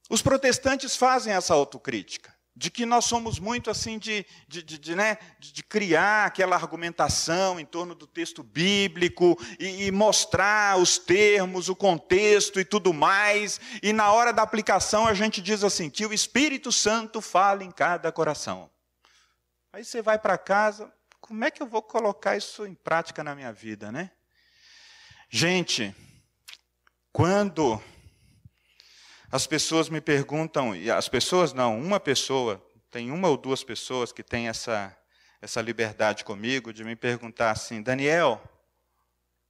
Os 0.09 0.23
protestantes 0.23 0.97
fazem 0.97 1.33
essa 1.33 1.55
autocrítica, 1.55 2.36
de 2.57 2.71
que 2.71 2.87
nós 2.87 3.05
somos 3.05 3.39
muito 3.39 3.71
assim 3.71 3.99
de, 3.99 4.25
de, 4.49 4.63
de, 4.63 4.79
de 4.79 4.95
né, 4.95 5.19
de, 5.39 5.63
criar 5.63 6.25
aquela 6.25 6.57
argumentação 6.57 7.61
em 7.61 7.67
torno 7.67 7.95
do 7.95 8.07
texto 8.07 8.43
bíblico 8.43 9.37
e, 9.61 9.87
e 9.87 9.91
mostrar 9.93 10.79
os 10.79 10.97
termos, 10.97 11.69
o 11.69 11.77
contexto 11.77 12.59
e 12.59 12.65
tudo 12.65 12.95
mais, 12.95 13.61
e 13.83 13.93
na 13.93 14.11
hora 14.11 14.33
da 14.33 14.43
aplicação 14.43 15.07
a 15.07 15.13
gente 15.13 15.43
diz 15.43 15.63
assim: 15.63 15.91
que 15.91 16.07
o 16.07 16.15
Espírito 16.15 16.73
Santo 16.73 17.21
fala 17.21 17.63
em 17.63 17.71
cada 17.71 18.11
coração. 18.11 18.71
Aí 19.71 19.85
você 19.85 20.01
vai 20.01 20.19
para 20.19 20.39
casa, 20.39 20.91
como 21.21 21.45
é 21.45 21.51
que 21.51 21.63
eu 21.63 21.67
vou 21.67 21.83
colocar 21.83 22.37
isso 22.37 22.67
em 22.67 22.75
prática 22.75 23.23
na 23.23 23.35
minha 23.35 23.53
vida, 23.53 23.93
né? 23.93 24.11
Gente, 25.29 25.95
quando 27.13 27.83
as 29.37 29.47
pessoas 29.47 29.91
me 29.91 30.01
perguntam, 30.01 30.75
e 30.75 30.91
as 30.91 31.11
pessoas 31.11 31.53
não, 31.53 31.79
uma 31.79 32.01
pessoa, 32.01 32.65
tem 32.91 33.11
uma 33.11 33.29
ou 33.29 33.37
duas 33.37 33.63
pessoas 33.63 34.11
que 34.11 34.23
têm 34.23 34.49
essa, 34.49 34.97
essa 35.43 35.61
liberdade 35.61 36.25
comigo 36.25 36.73
de 36.73 36.83
me 36.83 36.97
perguntar 36.97 37.51
assim: 37.51 37.83
Daniel, 37.83 38.43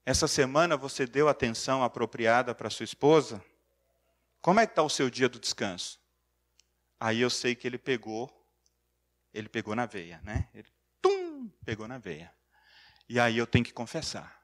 essa 0.04 0.26
semana 0.26 0.76
você 0.76 1.06
deu 1.06 1.28
atenção 1.28 1.84
apropriada 1.84 2.52
para 2.52 2.68
sua 2.68 2.82
esposa? 2.82 3.40
Como 4.40 4.58
é 4.58 4.66
que 4.66 4.72
está 4.72 4.82
o 4.82 4.90
seu 4.90 5.08
dia 5.08 5.28
do 5.28 5.38
descanso? 5.38 6.00
Aí 6.98 7.20
eu 7.20 7.30
sei 7.30 7.54
que 7.54 7.68
ele 7.68 7.78
pegou, 7.78 8.28
ele 9.32 9.48
pegou 9.48 9.76
na 9.76 9.86
veia, 9.86 10.20
né? 10.24 10.48
Ele, 10.52 10.68
tum, 11.00 11.48
pegou 11.64 11.86
na 11.86 11.98
veia. 11.98 12.32
E 13.08 13.20
aí 13.20 13.38
eu 13.38 13.46
tenho 13.46 13.64
que 13.64 13.72
confessar. 13.72 14.36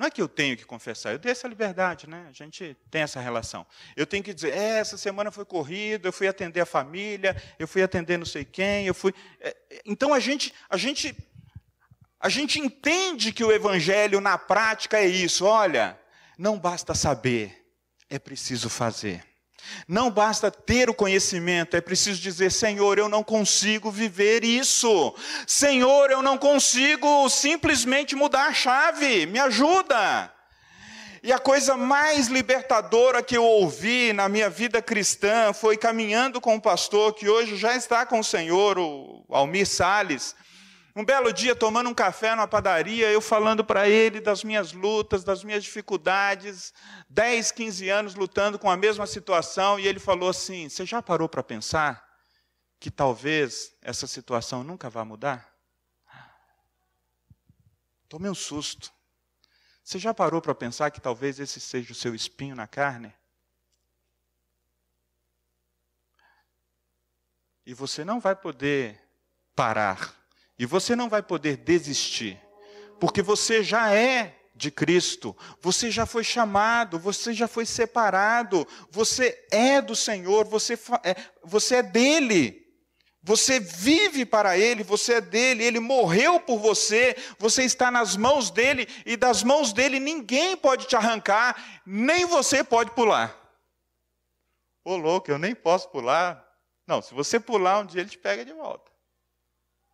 Não 0.00 0.06
é 0.06 0.10
que 0.10 0.22
eu 0.22 0.28
tenho 0.28 0.56
que 0.56 0.64
confessar, 0.64 1.12
eu 1.12 1.18
dei 1.18 1.30
essa 1.30 1.46
liberdade, 1.46 2.08
né? 2.08 2.24
A 2.26 2.32
gente 2.32 2.74
tem 2.90 3.02
essa 3.02 3.20
relação. 3.20 3.66
Eu 3.94 4.06
tenho 4.06 4.24
que 4.24 4.32
dizer, 4.32 4.54
é, 4.54 4.78
essa 4.78 4.96
semana 4.96 5.30
foi 5.30 5.44
corrida, 5.44 6.08
eu 6.08 6.12
fui 6.12 6.26
atender 6.26 6.58
a 6.62 6.64
família, 6.64 7.36
eu 7.58 7.68
fui 7.68 7.82
atender 7.82 8.16
não 8.16 8.24
sei 8.24 8.42
quem, 8.42 8.86
eu 8.86 8.94
fui. 8.94 9.12
É, 9.38 9.54
então 9.84 10.14
a 10.14 10.18
gente, 10.18 10.54
a 10.70 10.78
gente, 10.78 11.14
a 12.18 12.30
gente 12.30 12.58
entende 12.58 13.30
que 13.30 13.44
o 13.44 13.52
evangelho 13.52 14.22
na 14.22 14.38
prática 14.38 14.96
é 14.96 15.04
isso. 15.04 15.44
Olha, 15.44 16.00
não 16.38 16.58
basta 16.58 16.94
saber, 16.94 17.70
é 18.08 18.18
preciso 18.18 18.70
fazer. 18.70 19.22
Não 19.86 20.10
basta 20.10 20.50
ter 20.50 20.88
o 20.88 20.94
conhecimento, 20.94 21.76
é 21.76 21.80
preciso 21.80 22.20
dizer: 22.20 22.50
Senhor, 22.50 22.98
eu 22.98 23.08
não 23.08 23.22
consigo 23.22 23.90
viver 23.90 24.44
isso. 24.44 25.14
Senhor, 25.46 26.10
eu 26.10 26.22
não 26.22 26.38
consigo 26.38 27.28
simplesmente 27.28 28.14
mudar 28.14 28.46
a 28.46 28.54
chave, 28.54 29.26
me 29.26 29.38
ajuda. 29.38 30.32
E 31.22 31.32
a 31.34 31.38
coisa 31.38 31.76
mais 31.76 32.28
libertadora 32.28 33.22
que 33.22 33.36
eu 33.36 33.44
ouvi 33.44 34.10
na 34.12 34.26
minha 34.26 34.48
vida 34.48 34.80
cristã 34.80 35.52
foi 35.52 35.76
caminhando 35.76 36.40
com 36.40 36.54
um 36.54 36.60
pastor 36.60 37.12
que 37.12 37.28
hoje 37.28 37.56
já 37.56 37.76
está 37.76 38.06
com 38.06 38.20
o 38.20 38.24
Senhor, 38.24 38.78
o 38.78 39.22
Almir 39.28 39.66
Sales. 39.66 40.34
Um 40.94 41.04
belo 41.04 41.32
dia, 41.32 41.54
tomando 41.54 41.88
um 41.88 41.94
café 41.94 42.34
numa 42.34 42.48
padaria, 42.48 43.10
eu 43.10 43.20
falando 43.20 43.64
para 43.64 43.88
ele 43.88 44.20
das 44.20 44.42
minhas 44.42 44.72
lutas, 44.72 45.22
das 45.22 45.44
minhas 45.44 45.62
dificuldades, 45.62 46.74
10, 47.08 47.52
15 47.52 47.88
anos 47.88 48.14
lutando 48.16 48.58
com 48.58 48.68
a 48.68 48.76
mesma 48.76 49.06
situação, 49.06 49.78
e 49.78 49.86
ele 49.86 50.00
falou 50.00 50.30
assim: 50.30 50.68
Você 50.68 50.84
já 50.84 51.00
parou 51.00 51.28
para 51.28 51.42
pensar 51.42 52.04
que 52.80 52.90
talvez 52.90 53.72
essa 53.80 54.06
situação 54.06 54.64
nunca 54.64 54.90
vá 54.90 55.04
mudar? 55.04 55.54
Tomei 58.08 58.30
um 58.30 58.34
susto. 58.34 58.92
Você 59.84 59.98
já 59.98 60.12
parou 60.12 60.42
para 60.42 60.54
pensar 60.54 60.90
que 60.90 61.00
talvez 61.00 61.38
esse 61.38 61.60
seja 61.60 61.92
o 61.92 61.94
seu 61.94 62.14
espinho 62.14 62.56
na 62.56 62.66
carne? 62.66 63.14
E 67.64 67.72
você 67.72 68.04
não 68.04 68.18
vai 68.18 68.34
poder 68.34 69.00
parar 69.54 70.19
e 70.60 70.66
você 70.66 70.94
não 70.94 71.08
vai 71.08 71.22
poder 71.22 71.56
desistir, 71.56 72.38
porque 73.00 73.22
você 73.22 73.64
já 73.64 73.94
é 73.94 74.36
de 74.54 74.70
Cristo, 74.70 75.34
você 75.58 75.90
já 75.90 76.04
foi 76.04 76.22
chamado, 76.22 76.98
você 76.98 77.32
já 77.32 77.48
foi 77.48 77.64
separado, 77.64 78.68
você 78.90 79.42
é 79.50 79.80
do 79.80 79.96
Senhor, 79.96 80.44
você 80.44 80.78
é, 81.02 81.16
você 81.42 81.76
é 81.76 81.82
dele. 81.82 82.60
Você 83.22 83.58
vive 83.58 84.26
para 84.26 84.56
Ele, 84.58 84.82
você 84.82 85.14
é 85.14 85.20
dele, 85.20 85.64
Ele 85.64 85.80
morreu 85.80 86.38
por 86.40 86.58
você, 86.58 87.16
você 87.38 87.64
está 87.64 87.90
nas 87.90 88.14
mãos 88.14 88.50
dele, 88.50 88.86
e 89.06 89.16
das 89.16 89.42
mãos 89.42 89.72
dele 89.72 89.98
ninguém 89.98 90.58
pode 90.58 90.86
te 90.86 90.96
arrancar, 90.96 91.82
nem 91.86 92.26
você 92.26 92.62
pode 92.62 92.90
pular. 92.90 93.34
Ô 94.84 94.96
louco, 94.96 95.30
eu 95.30 95.38
nem 95.38 95.54
posso 95.54 95.88
pular. 95.88 96.46
Não, 96.86 97.00
se 97.00 97.14
você 97.14 97.40
pular, 97.40 97.80
um 97.80 97.86
dia 97.86 98.02
ele 98.02 98.10
te 98.10 98.18
pega 98.18 98.44
de 98.44 98.52
volta. 98.52 98.89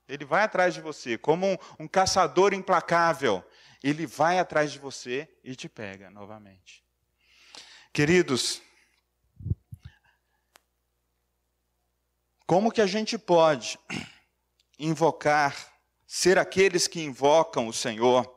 Ele 0.09 0.25
vai 0.25 0.45
atrás 0.45 0.75
de 0.75 0.81
você, 0.81 1.19
como 1.19 1.47
um, 1.47 1.57
um 1.81 1.89
caçador 1.89 2.55
implacável. 2.55 3.45
Ele 3.83 4.07
vai 4.07 4.39
atrás 4.39 4.73
de 4.73 4.79
você 4.79 5.29
e 5.43 5.55
te 5.55 5.69
pega 5.69 6.11
novamente. 6.11 6.85
Queridos, 7.93 8.63
Como 12.47 12.71
que 12.71 12.81
a 12.81 12.87
gente 12.87 13.19
pode 13.19 13.77
invocar, 14.79 15.73
ser 16.07 16.39
aqueles 16.39 16.87
que 16.87 17.03
invocam 17.03 17.67
o 17.67 17.73
Senhor? 17.73 18.33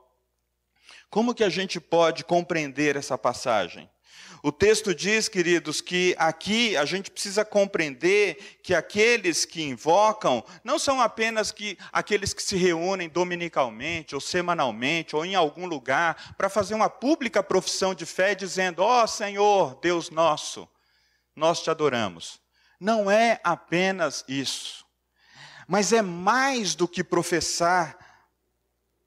Como 1.11 1.35
que 1.35 1.43
a 1.43 1.49
gente 1.49 1.79
pode 1.79 2.23
compreender 2.23 2.95
essa 2.95 3.19
passagem? 3.19 3.87
O 4.41 4.51
texto 4.51 4.95
diz, 4.95 5.27
queridos, 5.27 5.81
que 5.81 6.15
aqui 6.17 6.77
a 6.77 6.85
gente 6.85 7.11
precisa 7.11 7.43
compreender 7.43 8.59
que 8.63 8.73
aqueles 8.73 9.43
que 9.43 9.61
invocam 9.61 10.43
não 10.63 10.79
são 10.79 11.01
apenas 11.01 11.51
que 11.51 11.77
aqueles 11.91 12.33
que 12.33 12.41
se 12.41 12.55
reúnem 12.55 13.09
dominicalmente 13.09 14.15
ou 14.15 14.21
semanalmente 14.21 15.15
ou 15.15 15.25
em 15.25 15.35
algum 15.35 15.65
lugar 15.65 16.35
para 16.37 16.49
fazer 16.49 16.73
uma 16.73 16.89
pública 16.89 17.43
profissão 17.43 17.93
de 17.93 18.05
fé 18.05 18.33
dizendo: 18.33 18.81
"Ó 18.81 19.03
oh, 19.03 19.07
Senhor, 19.07 19.77
Deus 19.81 20.09
nosso, 20.09 20.67
nós 21.35 21.61
te 21.61 21.69
adoramos". 21.69 22.39
Não 22.79 23.11
é 23.11 23.41
apenas 23.43 24.23
isso. 24.25 24.85
Mas 25.67 25.91
é 25.91 26.01
mais 26.01 26.75
do 26.75 26.87
que 26.87 27.03
professar 27.03 28.08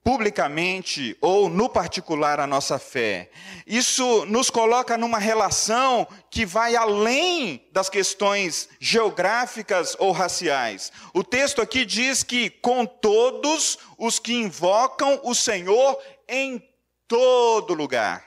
publicamente 0.04 1.16
ou 1.20 1.48
no 1.48 1.68
particular 1.68 2.40
a 2.40 2.46
nossa 2.46 2.78
fé. 2.78 3.30
Isso 3.66 4.24
nos 4.26 4.50
coloca 4.50 4.98
numa 4.98 5.18
relação 5.18 6.06
que 6.30 6.44
vai 6.44 6.74
além 6.74 7.68
das 7.72 7.88
questões 7.88 8.68
geográficas 8.80 9.96
ou 9.98 10.10
raciais. 10.10 10.90
O 11.14 11.22
texto 11.22 11.62
aqui 11.62 11.84
diz 11.84 12.22
que 12.22 12.50
com 12.50 12.84
todos 12.84 13.78
os 13.96 14.18
que 14.18 14.34
invocam 14.34 15.20
o 15.22 15.34
Senhor 15.34 15.98
em 16.28 16.62
todo 17.06 17.74
lugar. 17.74 18.24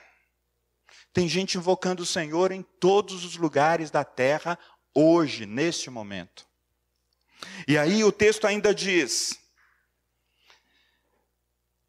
Tem 1.12 1.28
gente 1.28 1.58
invocando 1.58 2.02
o 2.02 2.06
Senhor 2.06 2.52
em 2.52 2.62
todos 2.62 3.24
os 3.24 3.36
lugares 3.36 3.90
da 3.90 4.04
terra 4.04 4.58
hoje, 4.94 5.44
neste 5.44 5.90
momento. 5.90 6.46
E 7.68 7.76
aí 7.76 8.02
o 8.04 8.12
texto 8.12 8.46
ainda 8.46 8.74
diz: 8.74 9.38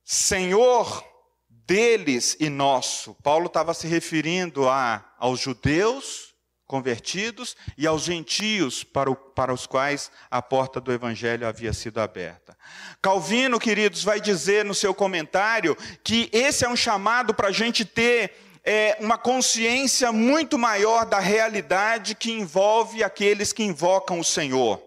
Senhor 0.09 1.03
deles 1.49 2.37
e 2.39 2.49
nosso. 2.49 3.13
Paulo 3.15 3.47
estava 3.47 3.73
se 3.73 3.87
referindo 3.87 4.69
a, 4.69 5.03
aos 5.19 5.37
judeus 5.37 6.33
convertidos 6.65 7.57
e 7.77 7.85
aos 7.85 8.03
gentios 8.03 8.85
para, 8.85 9.11
o, 9.11 9.17
para 9.17 9.53
os 9.53 9.67
quais 9.67 10.09
a 10.31 10.41
porta 10.41 10.79
do 10.79 10.93
evangelho 10.93 11.45
havia 11.45 11.73
sido 11.73 11.99
aberta. 11.99 12.57
Calvino, 13.01 13.59
queridos, 13.59 14.01
vai 14.01 14.21
dizer 14.21 14.63
no 14.63 14.73
seu 14.73 14.93
comentário 14.93 15.75
que 16.01 16.29
esse 16.31 16.63
é 16.63 16.69
um 16.69 16.75
chamado 16.77 17.33
para 17.33 17.49
a 17.49 17.53
gente 17.53 17.83
ter 17.83 18.31
é, 18.63 18.95
uma 19.01 19.17
consciência 19.17 20.13
muito 20.13 20.57
maior 20.57 21.05
da 21.05 21.19
realidade 21.19 22.15
que 22.15 22.31
envolve 22.31 23.03
aqueles 23.03 23.51
que 23.51 23.63
invocam 23.63 24.21
o 24.21 24.23
Senhor, 24.23 24.81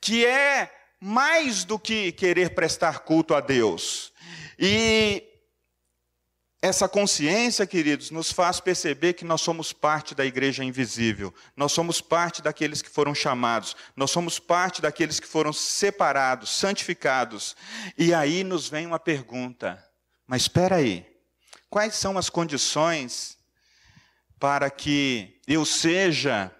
que 0.00 0.26
é 0.26 0.68
mais 1.00 1.62
do 1.62 1.78
que 1.78 2.10
querer 2.10 2.56
prestar 2.56 3.00
culto 3.00 3.36
a 3.36 3.40
Deus 3.40 4.12
e 4.58 5.22
essa 6.60 6.88
consciência, 6.88 7.64
queridos, 7.64 8.10
nos 8.10 8.32
faz 8.32 8.58
perceber 8.58 9.12
que 9.12 9.24
nós 9.24 9.40
somos 9.40 9.72
parte 9.72 10.12
da 10.12 10.26
igreja 10.26 10.64
invisível, 10.64 11.32
nós 11.56 11.70
somos 11.70 12.00
parte 12.00 12.42
daqueles 12.42 12.82
que 12.82 12.90
foram 12.90 13.14
chamados, 13.14 13.76
nós 13.94 14.10
somos 14.10 14.40
parte 14.40 14.82
daqueles 14.82 15.20
que 15.20 15.26
foram 15.28 15.52
separados, 15.52 16.50
santificados. 16.50 17.54
E 17.96 18.12
aí 18.12 18.42
nos 18.42 18.68
vem 18.68 18.86
uma 18.86 18.98
pergunta: 18.98 19.82
mas 20.26 20.42
espera 20.42 20.76
aí, 20.76 21.06
quais 21.70 21.94
são 21.94 22.18
as 22.18 22.28
condições 22.28 23.38
para 24.40 24.68
que 24.68 25.40
eu 25.46 25.64
seja 25.64 26.50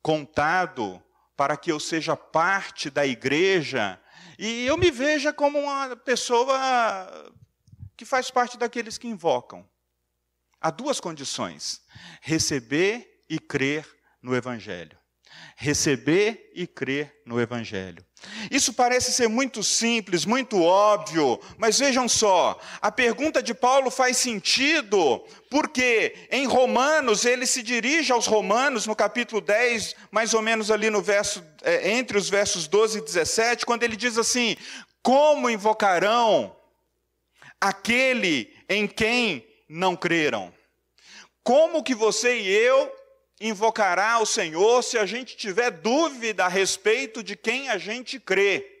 contado, 0.00 1.02
para 1.36 1.56
que 1.56 1.72
eu 1.72 1.80
seja 1.80 2.16
parte 2.16 2.90
da 2.90 3.04
igreja 3.04 4.00
e 4.38 4.64
eu 4.64 4.76
me 4.78 4.88
veja 4.88 5.32
como 5.32 5.58
uma 5.58 5.96
pessoa 5.96 7.32
que 7.98 8.04
faz 8.04 8.30
parte 8.30 8.56
daqueles 8.56 8.96
que 8.96 9.08
invocam. 9.08 9.68
Há 10.60 10.70
duas 10.70 11.00
condições: 11.00 11.82
receber 12.22 13.24
e 13.28 13.38
crer 13.40 13.84
no 14.22 14.34
Evangelho. 14.34 14.96
Receber 15.56 16.50
e 16.54 16.66
crer 16.66 17.20
no 17.26 17.40
Evangelho. 17.40 18.04
Isso 18.50 18.72
parece 18.72 19.12
ser 19.12 19.28
muito 19.28 19.62
simples, 19.62 20.24
muito 20.24 20.62
óbvio, 20.62 21.40
mas 21.56 21.78
vejam 21.78 22.08
só, 22.08 22.58
a 22.80 22.90
pergunta 22.90 23.42
de 23.42 23.54
Paulo 23.54 23.90
faz 23.90 24.16
sentido, 24.16 25.24
porque 25.50 26.26
em 26.30 26.46
Romanos, 26.46 27.24
ele 27.24 27.46
se 27.46 27.62
dirige 27.62 28.10
aos 28.10 28.26
Romanos, 28.26 28.86
no 28.86 28.96
capítulo 28.96 29.40
10, 29.40 29.94
mais 30.10 30.34
ou 30.34 30.42
menos 30.42 30.70
ali 30.70 30.90
no 30.90 31.02
verso, 31.02 31.44
é, 31.62 31.92
entre 31.92 32.16
os 32.16 32.28
versos 32.28 32.66
12 32.66 32.98
e 32.98 33.04
17, 33.04 33.66
quando 33.66 33.82
ele 33.82 33.96
diz 33.96 34.16
assim: 34.18 34.56
Como 35.02 35.50
invocarão 35.50 36.57
aquele 37.60 38.54
em 38.68 38.86
quem 38.86 39.46
não 39.68 39.96
creram. 39.96 40.52
Como 41.42 41.82
que 41.82 41.94
você 41.94 42.40
e 42.40 42.48
eu 42.48 42.94
invocará 43.40 44.18
o 44.18 44.26
Senhor 44.26 44.82
se 44.82 44.98
a 44.98 45.06
gente 45.06 45.36
tiver 45.36 45.70
dúvida 45.70 46.44
a 46.44 46.48
respeito 46.48 47.22
de 47.22 47.36
quem 47.36 47.68
a 47.68 47.78
gente 47.78 48.18
crê? 48.18 48.74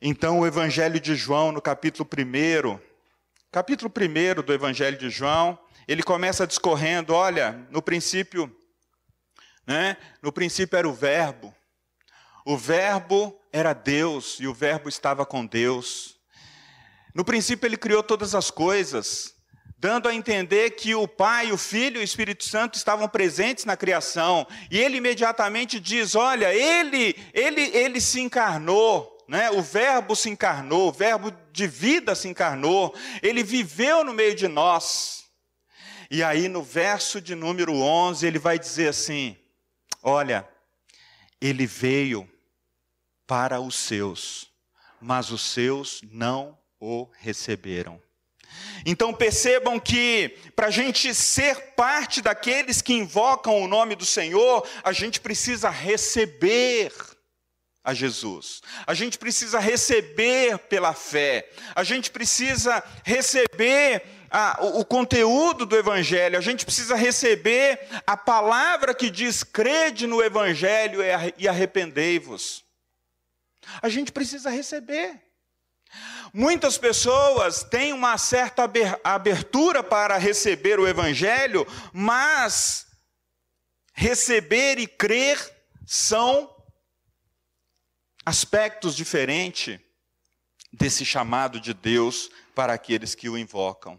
Então, 0.00 0.38
o 0.38 0.46
Evangelho 0.46 1.00
de 1.00 1.16
João, 1.16 1.50
no 1.50 1.60
capítulo 1.60 2.08
1, 2.08 2.78
capítulo 3.50 3.90
1 3.90 4.42
do 4.42 4.52
Evangelho 4.52 4.96
de 4.96 5.10
João, 5.10 5.58
ele 5.88 6.04
começa 6.04 6.46
discorrendo: 6.46 7.12
olha, 7.14 7.66
no 7.70 7.82
princípio, 7.82 8.54
né, 9.66 9.96
no 10.22 10.30
princípio 10.32 10.76
era 10.76 10.88
o 10.88 10.92
Verbo, 10.92 11.52
o 12.44 12.56
Verbo 12.56 13.38
era 13.52 13.72
Deus 13.72 14.38
e 14.40 14.46
o 14.46 14.54
Verbo 14.54 14.88
estava 14.88 15.24
com 15.26 15.44
Deus. 15.44 16.18
No 17.14 17.24
princípio, 17.24 17.66
ele 17.66 17.76
criou 17.76 18.02
todas 18.02 18.34
as 18.34 18.50
coisas, 18.50 19.34
dando 19.78 20.08
a 20.08 20.14
entender 20.14 20.70
que 20.70 20.94
o 20.94 21.08
Pai, 21.08 21.50
o 21.50 21.58
Filho 21.58 21.98
e 21.98 22.00
o 22.00 22.04
Espírito 22.04 22.44
Santo 22.44 22.76
estavam 22.76 23.08
presentes 23.08 23.64
na 23.64 23.76
criação. 23.76 24.46
E 24.70 24.78
ele 24.78 24.98
imediatamente 24.98 25.80
diz: 25.80 26.14
Olha, 26.14 26.54
ele, 26.54 27.16
ele, 27.32 27.62
ele 27.76 28.00
se 28.00 28.20
encarnou. 28.20 29.16
Né? 29.26 29.50
O 29.50 29.60
Verbo 29.60 30.16
se 30.16 30.30
encarnou, 30.30 30.88
o 30.88 30.92
Verbo 30.92 31.30
de 31.52 31.66
vida 31.66 32.14
se 32.14 32.28
encarnou, 32.28 32.94
ele 33.22 33.42
viveu 33.42 34.02
no 34.02 34.14
meio 34.14 34.34
de 34.34 34.48
nós. 34.48 35.24
E 36.10 36.22
aí, 36.22 36.48
no 36.48 36.62
verso 36.62 37.20
de 37.20 37.34
número 37.34 37.74
11, 37.74 38.26
ele 38.26 38.38
vai 38.38 38.58
dizer 38.58 38.88
assim: 38.88 39.36
Olha, 40.02 40.48
ele 41.40 41.66
veio 41.66 42.28
para 43.26 43.60
os 43.60 43.74
seus, 43.74 44.50
mas 45.00 45.30
os 45.30 45.42
seus 45.42 46.00
não 46.10 46.58
o 46.80 47.08
receberam. 47.18 48.00
Então 48.86 49.12
percebam 49.12 49.78
que, 49.78 50.36
para 50.56 50.68
a 50.68 50.70
gente 50.70 51.14
ser 51.14 51.74
parte 51.74 52.22
daqueles 52.22 52.80
que 52.80 52.94
invocam 52.94 53.62
o 53.62 53.68
nome 53.68 53.94
do 53.94 54.06
Senhor, 54.06 54.66
a 54.82 54.92
gente 54.92 55.20
precisa 55.20 55.68
receber 55.68 56.92
a 57.84 57.94
Jesus. 57.94 58.60
A 58.86 58.94
gente 58.94 59.18
precisa 59.18 59.58
receber 59.58 60.58
pela 60.58 60.92
fé. 60.92 61.48
A 61.74 61.84
gente 61.84 62.10
precisa 62.10 62.82
receber 63.04 64.02
a, 64.30 64.58
o, 64.62 64.80
o, 64.80 64.84
conteúdo 64.84 65.64
do 65.64 65.76
Evangelho. 65.76 66.38
A 66.38 66.40
gente 66.40 66.64
precisa 66.64 66.94
receber 66.94 67.80
a 68.06 68.16
palavra 68.16 68.94
que 68.94 69.10
diz: 69.10 69.42
crede 69.42 70.06
no 70.06 70.22
Evangelho 70.22 71.00
e 71.36 71.48
arrependei-vos. 71.48 72.64
A 73.82 73.88
gente 73.88 74.12
precisa 74.12 74.50
receber. 74.50 75.20
Muitas 76.32 76.76
pessoas 76.76 77.62
têm 77.62 77.92
uma 77.92 78.18
certa 78.18 78.70
abertura 79.02 79.82
para 79.82 80.18
receber 80.18 80.78
o 80.78 80.86
Evangelho, 80.86 81.66
mas 81.92 82.86
receber 83.94 84.78
e 84.78 84.86
crer 84.86 85.38
são 85.86 86.54
aspectos 88.24 88.94
diferentes 88.94 89.80
desse 90.70 91.04
chamado 91.04 91.58
de 91.58 91.72
Deus 91.72 92.30
para 92.54 92.74
aqueles 92.74 93.14
que 93.14 93.28
o 93.28 93.38
invocam. 93.38 93.98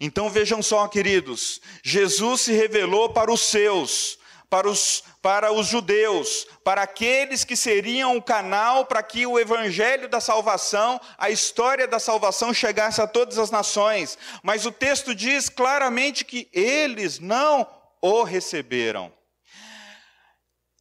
Então 0.00 0.30
vejam 0.30 0.62
só, 0.62 0.86
queridos, 0.88 1.60
Jesus 1.82 2.42
se 2.42 2.52
revelou 2.52 3.10
para 3.10 3.32
os 3.32 3.40
seus, 3.40 4.18
para 4.48 4.68
os, 4.68 5.02
para 5.20 5.52
os 5.52 5.66
judeus, 5.66 6.46
para 6.62 6.82
aqueles 6.82 7.44
que 7.44 7.56
seriam 7.56 8.16
o 8.16 8.22
canal 8.22 8.86
para 8.86 9.02
que 9.02 9.26
o 9.26 9.38
evangelho 9.38 10.08
da 10.08 10.20
salvação, 10.20 11.00
a 11.18 11.30
história 11.30 11.86
da 11.86 11.98
salvação 11.98 12.54
chegasse 12.54 13.00
a 13.00 13.06
todas 13.06 13.38
as 13.38 13.50
nações. 13.50 14.16
Mas 14.42 14.66
o 14.66 14.72
texto 14.72 15.14
diz 15.14 15.48
claramente 15.48 16.24
que 16.24 16.48
eles 16.52 17.18
não 17.18 17.66
o 18.00 18.22
receberam. 18.22 19.12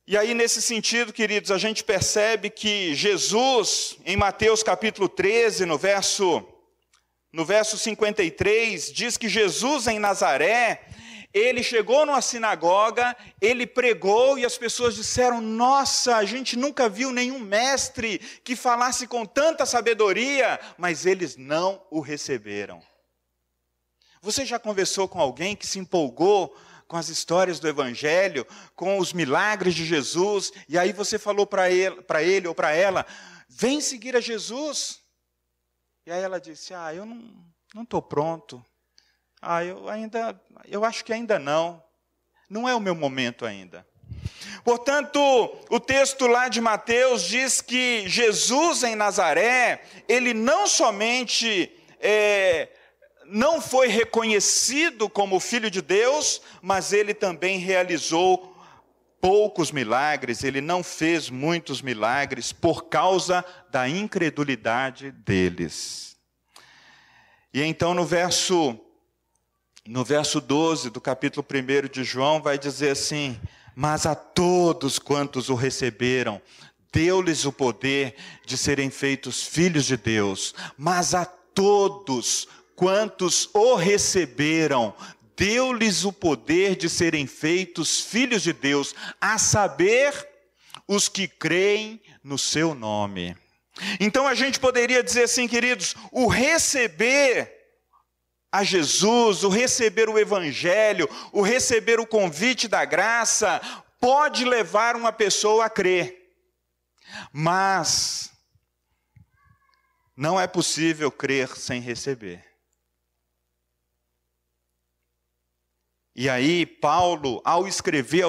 E 0.08 0.16
aí, 0.16 0.36
nesse 0.36 0.62
sentido, 0.62 1.12
queridos, 1.12 1.50
a 1.50 1.58
gente 1.58 1.84
percebe 1.84 2.52
que 2.52 2.94
Jesus, 2.94 3.98
em 4.06 4.16
Mateus 4.16 4.62
capítulo 4.62 5.10
13, 5.10 5.66
no 5.66 5.80
verso, 5.80 6.46
no 7.36 7.44
verso 7.44 7.78
53, 7.78 8.94
diz 8.94 9.18
que 9.18 9.28
Jesus 9.28 9.88
em 9.88 10.00
Nazaré, 10.00 10.88
ele 11.34 11.62
chegou 11.62 12.06
numa 12.06 12.22
sinagoga, 12.22 13.14
ele 13.42 13.68
pregou 13.68 14.40
e 14.40 14.46
as 14.46 14.58
pessoas 14.58 14.96
disseram: 14.96 15.42
Nossa, 15.42 16.16
a 16.16 16.24
gente 16.24 16.56
nunca 16.56 16.88
viu 16.88 17.12
nenhum 17.12 17.38
mestre 17.38 18.20
que 18.42 18.56
falasse 18.56 19.06
com 19.06 19.26
tanta 19.26 19.66
sabedoria, 19.66 20.58
mas 20.78 21.06
eles 21.06 21.36
não 21.36 21.86
o 21.92 22.00
receberam. 22.00 22.82
Você 24.22 24.46
já 24.46 24.58
conversou 24.58 25.06
com 25.06 25.20
alguém 25.20 25.58
que 25.58 25.68
se 25.68 25.78
empolgou 25.78 26.58
com 26.88 26.96
as 26.96 27.10
histórias 27.10 27.60
do 27.60 27.68
Evangelho, 27.68 28.48
com 28.78 28.98
os 28.98 29.12
milagres 29.12 29.76
de 29.76 29.84
Jesus, 29.84 30.54
e 30.70 30.78
aí 30.78 30.94
você 30.94 31.20
falou 31.20 31.46
para 31.46 31.70
ele, 31.70 31.98
ele 32.22 32.48
ou 32.48 32.56
para 32.56 32.72
ela: 32.72 33.06
Vem 33.50 33.82
seguir 33.82 34.16
a 34.16 34.22
Jesus. 34.22 35.04
E 36.06 36.12
aí 36.12 36.22
ela 36.22 36.40
disse: 36.40 36.72
Ah, 36.74 36.94
eu 36.94 37.04
não 37.06 37.82
estou 37.82 38.02
pronto. 38.02 38.64
Ah, 39.42 39.64
eu 39.64 39.90
ainda, 39.90 40.40
eu 40.68 40.86
acho 40.86 41.04
que 41.04 41.12
ainda 41.12 41.40
não. 41.40 41.84
Não 42.48 42.70
é 42.70 42.76
o 42.76 42.80
meu 42.80 42.94
momento 42.94 43.44
ainda. 43.44 43.86
Portanto, 44.64 45.20
o 45.70 45.80
texto 45.80 46.28
lá 46.28 46.48
de 46.48 46.62
Mateus 46.62 47.24
diz 47.24 47.60
que 47.60 48.08
Jesus 48.08 48.84
em 48.84 48.96
Nazaré, 48.96 49.84
ele 50.08 50.34
não 50.34 50.68
somente 50.68 51.72
é, 52.00 52.70
não 53.26 53.60
foi 53.60 53.88
reconhecido 53.88 55.10
como 55.10 55.40
filho 55.40 55.72
de 55.72 55.82
Deus, 55.82 56.40
mas 56.62 56.94
ele 56.94 57.16
também 57.16 57.58
realizou 57.58 58.56
poucos 59.20 59.72
milagres, 59.72 60.44
ele 60.44 60.62
não 60.62 60.84
fez 60.84 61.32
muitos 61.32 61.82
milagres 61.82 62.54
por 62.54 62.84
causa 62.84 63.44
da 63.76 63.90
incredulidade 63.90 65.12
deles. 65.12 66.16
E 67.54 67.62
então 67.62 67.94
no 67.94 68.06
verso 68.06 68.80
no 69.86 70.02
verso 70.02 70.40
12 70.40 70.90
do 70.90 71.02
capítulo 71.02 71.46
1 71.46 71.90
de 71.90 72.06
João, 72.06 72.42
vai 72.42 72.58
dizer 72.58 72.92
assim: 72.92 73.38
Mas 73.76 74.06
a 74.06 74.16
todos 74.16 74.98
quantos 74.98 75.50
o 75.50 75.56
receberam, 75.56 76.42
deu-lhes 76.90 77.44
o 77.44 77.52
poder 77.52 78.16
de 78.46 78.58
serem 78.58 78.90
feitos 78.90 79.44
filhos 79.44 79.84
de 79.84 79.98
Deus. 79.98 80.56
Mas 80.78 81.14
a 81.14 81.26
todos 81.26 82.48
quantos 82.78 83.50
o 83.54 83.76
receberam, 83.76 84.96
deu-lhes 85.36 86.06
o 86.06 86.14
poder 86.14 86.78
de 86.78 86.90
serem 86.90 87.28
feitos 87.28 88.00
filhos 88.00 88.42
de 88.42 88.54
Deus, 88.54 88.96
a 89.20 89.38
saber, 89.38 90.30
os 90.88 91.10
que 91.10 91.28
creem 91.28 92.02
no 92.24 92.38
seu 92.38 92.74
nome. 92.74 93.36
Então 94.00 94.28
a 94.28 94.34
gente 94.34 94.60
poderia 94.60 95.04
dizer 95.04 95.24
assim, 95.24 95.48
queridos, 95.48 95.96
o 96.12 96.28
receber 96.28 97.54
a 98.52 98.64
Jesus, 98.64 99.44
o 99.44 99.50
receber 99.50 100.08
o 100.08 100.18
Evangelho, 100.18 101.10
o 101.34 101.42
receber 101.42 102.00
o 102.00 102.08
convite 102.08 102.68
da 102.68 102.86
graça, 102.86 103.60
pode 104.00 104.46
levar 104.46 104.96
uma 104.96 105.12
pessoa 105.12 105.66
a 105.66 105.70
crer. 105.70 106.16
Mas 107.34 108.32
não 110.16 110.40
é 110.40 110.48
possível 110.48 111.12
crer 111.12 111.50
sem 111.58 111.82
receber. 111.82 112.55
E 116.18 116.30
aí, 116.30 116.66
Paulo, 116.66 117.42
ao 117.44 117.68
escrever 117.68 118.24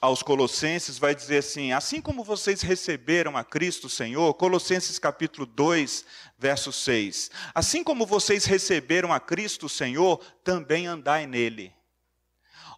aos 0.00 0.22
Colossenses, 0.24 0.98
vai 0.98 1.14
dizer 1.14 1.38
assim: 1.38 1.70
assim 1.70 2.00
como 2.00 2.24
vocês 2.24 2.62
receberam 2.62 3.36
a 3.36 3.44
Cristo 3.44 3.88
Senhor, 3.88 4.34
Colossenses 4.34 4.98
capítulo 4.98 5.46
2, 5.46 6.04
verso 6.36 6.72
6. 6.72 7.30
Assim 7.54 7.84
como 7.84 8.04
vocês 8.04 8.44
receberam 8.44 9.12
a 9.12 9.20
Cristo 9.20 9.68
Senhor, 9.68 10.18
também 10.42 10.88
andai 10.88 11.28
nele. 11.28 11.72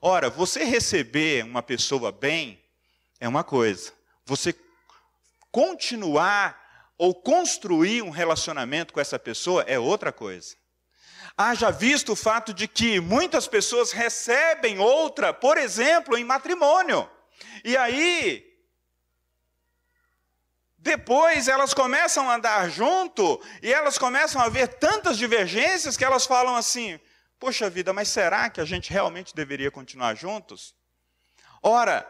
Ora, 0.03 0.29
você 0.29 0.63
receber 0.63 1.43
uma 1.43 1.63
pessoa 1.63 2.13
bem 2.13 2.63
é 3.19 3.27
uma 3.27 3.43
coisa, 3.43 3.95
você 4.27 4.55
continuar 5.51 6.93
ou 6.99 7.15
construir 7.15 8.03
um 8.03 8.11
relacionamento 8.11 8.93
com 8.93 9.01
essa 9.01 9.19
pessoa 9.19 9.63
é 9.63 9.79
outra 9.79 10.13
coisa. 10.13 10.60
Haja 11.37 11.71
visto 11.71 12.13
o 12.13 12.17
fato 12.17 12.53
de 12.53 12.69
que 12.69 13.01
muitas 13.01 13.47
pessoas 13.47 13.93
recebem 13.93 14.79
outra, 14.79 15.33
por 15.33 15.57
exemplo, 15.57 16.17
em 16.17 16.25
matrimônio. 16.25 17.09
E 17.65 17.77
aí, 17.77 18.45
depois 20.77 21.47
elas 21.47 21.75
começam 21.75 22.29
a 22.29 22.37
andar 22.37 22.71
junto 22.71 23.41
e 23.63 23.73
elas 23.73 23.99
começam 23.99 24.41
a 24.41 24.49
ver 24.49 24.69
tantas 24.69 25.19
divergências 25.19 25.97
que 25.97 26.05
elas 26.05 26.27
falam 26.27 26.57
assim: 26.57 26.99
Poxa 27.39 27.71
vida, 27.71 27.93
mas 27.93 28.09
será 28.09 28.51
que 28.51 28.61
a 28.61 28.65
gente 28.65 28.91
realmente 28.91 29.35
deveria 29.35 29.71
continuar 29.71 30.15
juntos? 30.15 30.75
Ora, 31.63 32.07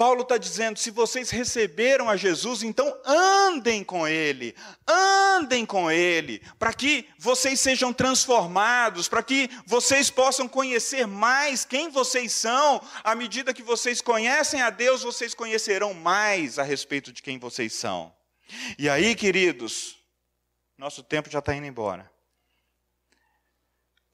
Paulo 0.00 0.22
está 0.22 0.38
dizendo: 0.38 0.78
se 0.78 0.90
vocês 0.90 1.28
receberam 1.28 2.08
a 2.08 2.16
Jesus, 2.16 2.62
então 2.62 2.98
andem 3.04 3.84
com 3.84 4.08
Ele, 4.08 4.56
andem 4.88 5.66
com 5.66 5.90
Ele, 5.90 6.40
para 6.58 6.72
que 6.72 7.06
vocês 7.18 7.60
sejam 7.60 7.92
transformados, 7.92 9.08
para 9.08 9.22
que 9.22 9.50
vocês 9.66 10.08
possam 10.08 10.48
conhecer 10.48 11.06
mais 11.06 11.66
quem 11.66 11.90
vocês 11.90 12.32
são. 12.32 12.80
À 13.04 13.14
medida 13.14 13.52
que 13.52 13.62
vocês 13.62 14.00
conhecem 14.00 14.62
a 14.62 14.70
Deus, 14.70 15.02
vocês 15.02 15.34
conhecerão 15.34 15.92
mais 15.92 16.58
a 16.58 16.62
respeito 16.62 17.12
de 17.12 17.20
quem 17.20 17.38
vocês 17.38 17.74
são. 17.74 18.10
E 18.78 18.88
aí, 18.88 19.14
queridos, 19.14 19.98
nosso 20.78 21.02
tempo 21.02 21.28
já 21.28 21.40
está 21.40 21.54
indo 21.54 21.66
embora. 21.66 22.10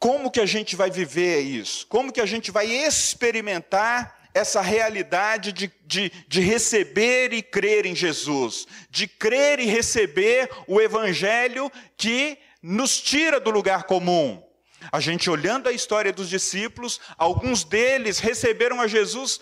Como 0.00 0.32
que 0.32 0.40
a 0.40 0.46
gente 0.46 0.74
vai 0.74 0.90
viver 0.90 1.42
isso? 1.42 1.86
Como 1.86 2.12
que 2.12 2.20
a 2.20 2.26
gente 2.26 2.50
vai 2.50 2.66
experimentar 2.66 4.25
essa 4.36 4.60
realidade 4.60 5.50
de, 5.50 5.72
de, 5.86 6.10
de, 6.28 6.40
receber 6.42 7.32
e 7.32 7.42
crer 7.42 7.86
em 7.86 7.94
Jesus, 7.94 8.66
de 8.90 9.08
crer 9.08 9.58
e 9.58 9.64
receber 9.64 10.50
o 10.68 10.78
Evangelho 10.78 11.72
que 11.96 12.38
nos 12.60 13.00
tira 13.00 13.40
do 13.40 13.50
lugar 13.50 13.84
comum. 13.84 14.46
A 14.92 15.00
gente 15.00 15.30
olhando 15.30 15.70
a 15.70 15.72
história 15.72 16.12
dos 16.12 16.28
discípulos, 16.28 17.00
alguns 17.16 17.64
deles 17.64 18.18
receberam 18.18 18.78
a 18.78 18.86
Jesus 18.86 19.40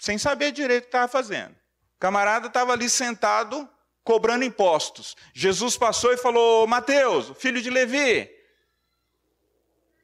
sem 0.00 0.18
saber 0.18 0.50
direito 0.50 0.82
o 0.82 0.86
que 0.86 0.88
estava 0.88 1.06
fazendo. 1.06 1.52
O 1.52 2.00
camarada 2.00 2.48
estava 2.48 2.72
ali 2.72 2.90
sentado, 2.90 3.68
cobrando 4.02 4.44
impostos. 4.44 5.14
Jesus 5.32 5.76
passou 5.76 6.12
e 6.12 6.16
falou: 6.16 6.66
Mateus, 6.66 7.30
filho 7.38 7.62
de 7.62 7.70
Levi, 7.70 8.28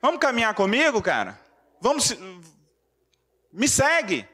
vamos 0.01 0.21
caminhar 0.21 0.55
comigo, 0.55 1.03
cara? 1.03 1.37
Vamos, 1.81 2.17
me 3.53 3.69
segue. 3.69 4.29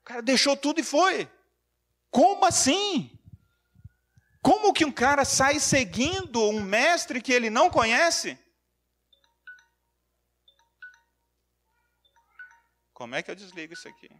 O 0.00 0.04
cara 0.04 0.22
deixou 0.22 0.56
tudo 0.56 0.80
e 0.80 0.84
foi. 0.84 1.30
Como 2.10 2.44
assim? 2.44 3.18
Como 4.42 4.72
que 4.72 4.84
um 4.84 4.92
cara 4.92 5.24
sai 5.24 5.60
seguindo 5.60 6.42
um 6.48 6.60
mestre 6.60 7.22
que 7.22 7.32
ele 7.32 7.48
não 7.48 7.70
conhece? 7.70 8.36
Como 12.92 13.14
é 13.14 13.22
que 13.22 13.30
eu 13.30 13.36
desligo 13.36 13.72
isso 13.72 13.88
aqui? 13.88 14.10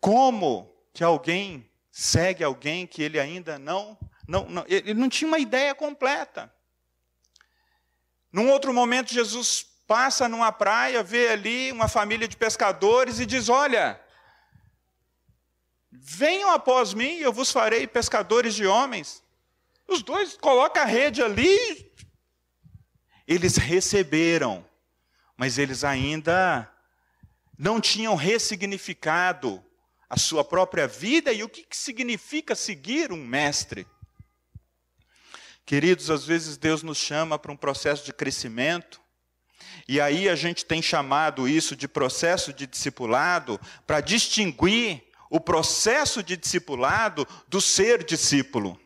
Como 0.00 0.72
que 0.92 1.02
alguém 1.02 1.70
segue 1.90 2.44
alguém 2.44 2.86
que 2.86 3.02
ele 3.02 3.18
ainda 3.18 3.58
não, 3.58 3.98
não, 4.26 4.48
não 4.48 4.64
ele 4.68 4.94
não 4.94 5.08
tinha 5.08 5.28
uma 5.28 5.38
ideia 5.38 5.74
completa? 5.74 6.52
Num 8.32 8.50
outro 8.50 8.72
momento, 8.72 9.14
Jesus 9.14 9.66
passa 9.86 10.28
numa 10.28 10.50
praia, 10.50 11.02
vê 11.02 11.28
ali 11.28 11.70
uma 11.72 11.88
família 11.88 12.26
de 12.26 12.36
pescadores 12.36 13.20
e 13.20 13.26
diz: 13.26 13.48
Olha, 13.48 14.00
venham 15.90 16.50
após 16.50 16.92
mim, 16.92 17.16
eu 17.18 17.32
vos 17.32 17.52
farei 17.52 17.86
pescadores 17.86 18.54
de 18.54 18.66
homens. 18.66 19.22
Os 19.86 20.02
dois 20.02 20.36
colocam 20.36 20.82
a 20.82 20.86
rede 20.86 21.22
ali. 21.22 21.92
Eles 23.26 23.56
receberam, 23.56 24.64
mas 25.36 25.58
eles 25.58 25.84
ainda 25.84 26.70
não 27.58 27.80
tinham 27.80 28.14
ressignificado 28.14 29.64
a 30.08 30.16
sua 30.16 30.44
própria 30.44 30.86
vida 30.86 31.32
e 31.32 31.42
o 31.42 31.48
que 31.48 31.66
significa 31.72 32.54
seguir 32.54 33.12
um 33.12 33.24
mestre. 33.24 33.86
Queridos, 35.64 36.10
às 36.10 36.24
vezes 36.24 36.56
Deus 36.56 36.84
nos 36.84 36.98
chama 36.98 37.36
para 37.38 37.50
um 37.50 37.56
processo 37.56 38.04
de 38.04 38.12
crescimento, 38.12 39.00
e 39.88 40.00
aí 40.00 40.28
a 40.28 40.34
gente 40.34 40.64
tem 40.64 40.82
chamado 40.82 41.48
isso 41.48 41.76
de 41.76 41.86
processo 41.86 42.52
de 42.52 42.66
discipulado 42.66 43.60
para 43.86 44.00
distinguir 44.00 45.04
o 45.30 45.40
processo 45.40 46.22
de 46.22 46.36
discipulado 46.36 47.26
do 47.48 47.60
ser 47.60 48.04
discípulo. 48.04 48.78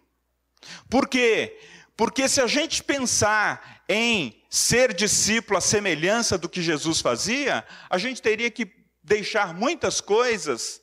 Por 0.88 1.08
quê? 1.08 1.58
Porque 1.96 2.28
se 2.28 2.40
a 2.40 2.46
gente 2.46 2.82
pensar 2.82 3.82
em 3.88 4.42
ser 4.48 4.94
discípulo 4.94 5.58
à 5.58 5.60
semelhança 5.60 6.38
do 6.38 6.48
que 6.48 6.62
Jesus 6.62 7.00
fazia, 7.00 7.64
a 7.88 7.98
gente 7.98 8.22
teria 8.22 8.50
que 8.50 8.70
deixar 9.02 9.54
muitas 9.54 10.00
coisas 10.00 10.80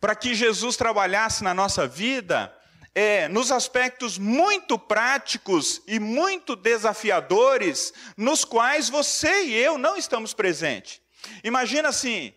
para 0.00 0.14
que 0.14 0.34
Jesus 0.34 0.76
trabalhasse 0.76 1.42
na 1.42 1.52
nossa 1.52 1.86
vida 1.86 2.52
é, 2.98 3.28
nos 3.28 3.52
aspectos 3.52 4.16
muito 4.16 4.78
práticos 4.78 5.82
e 5.86 6.00
muito 6.00 6.56
desafiadores, 6.56 7.92
nos 8.16 8.42
quais 8.42 8.88
você 8.88 9.44
e 9.44 9.54
eu 9.54 9.76
não 9.76 9.98
estamos 9.98 10.32
presentes. 10.32 11.02
Imagina 11.44 11.90
assim, 11.90 12.32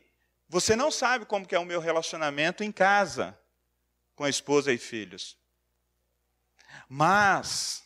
você 0.50 0.76
não 0.76 0.92
sabe 0.92 1.26
como 1.26 1.48
é 1.50 1.58
o 1.58 1.64
meu 1.64 1.80
relacionamento 1.80 2.62
em 2.62 2.74
casa, 2.74 3.40
com 4.18 4.26
a 4.26 4.30
esposa 4.30 4.74
e 4.74 4.78
filhos. 4.78 5.38
Mas, 6.90 7.82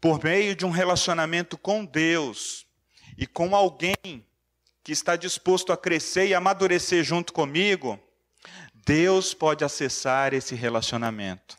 por 0.00 0.22
meio 0.22 0.54
de 0.54 0.64
um 0.64 0.70
relacionamento 0.70 1.58
com 1.58 1.84
Deus 1.84 2.64
e 3.18 3.26
com 3.26 3.56
alguém 3.56 4.24
que 4.84 4.92
está 4.92 5.16
disposto 5.16 5.72
a 5.72 5.76
crescer 5.76 6.28
e 6.28 6.34
amadurecer 6.34 7.02
junto 7.02 7.32
comigo, 7.32 7.98
Deus 8.90 9.32
pode 9.32 9.64
acessar 9.64 10.34
esse 10.34 10.56
relacionamento. 10.56 11.56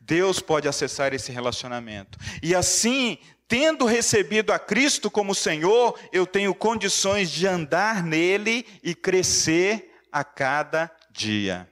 Deus 0.00 0.40
pode 0.40 0.66
acessar 0.66 1.12
esse 1.12 1.30
relacionamento. 1.30 2.16
E 2.42 2.54
assim, 2.54 3.18
tendo 3.46 3.84
recebido 3.84 4.54
a 4.54 4.58
Cristo 4.58 5.10
como 5.10 5.34
Senhor, 5.34 6.00
eu 6.10 6.26
tenho 6.26 6.54
condições 6.54 7.30
de 7.30 7.46
andar 7.46 8.02
nele 8.02 8.66
e 8.82 8.94
crescer 8.94 10.00
a 10.10 10.24
cada 10.24 10.90
dia. 11.10 11.70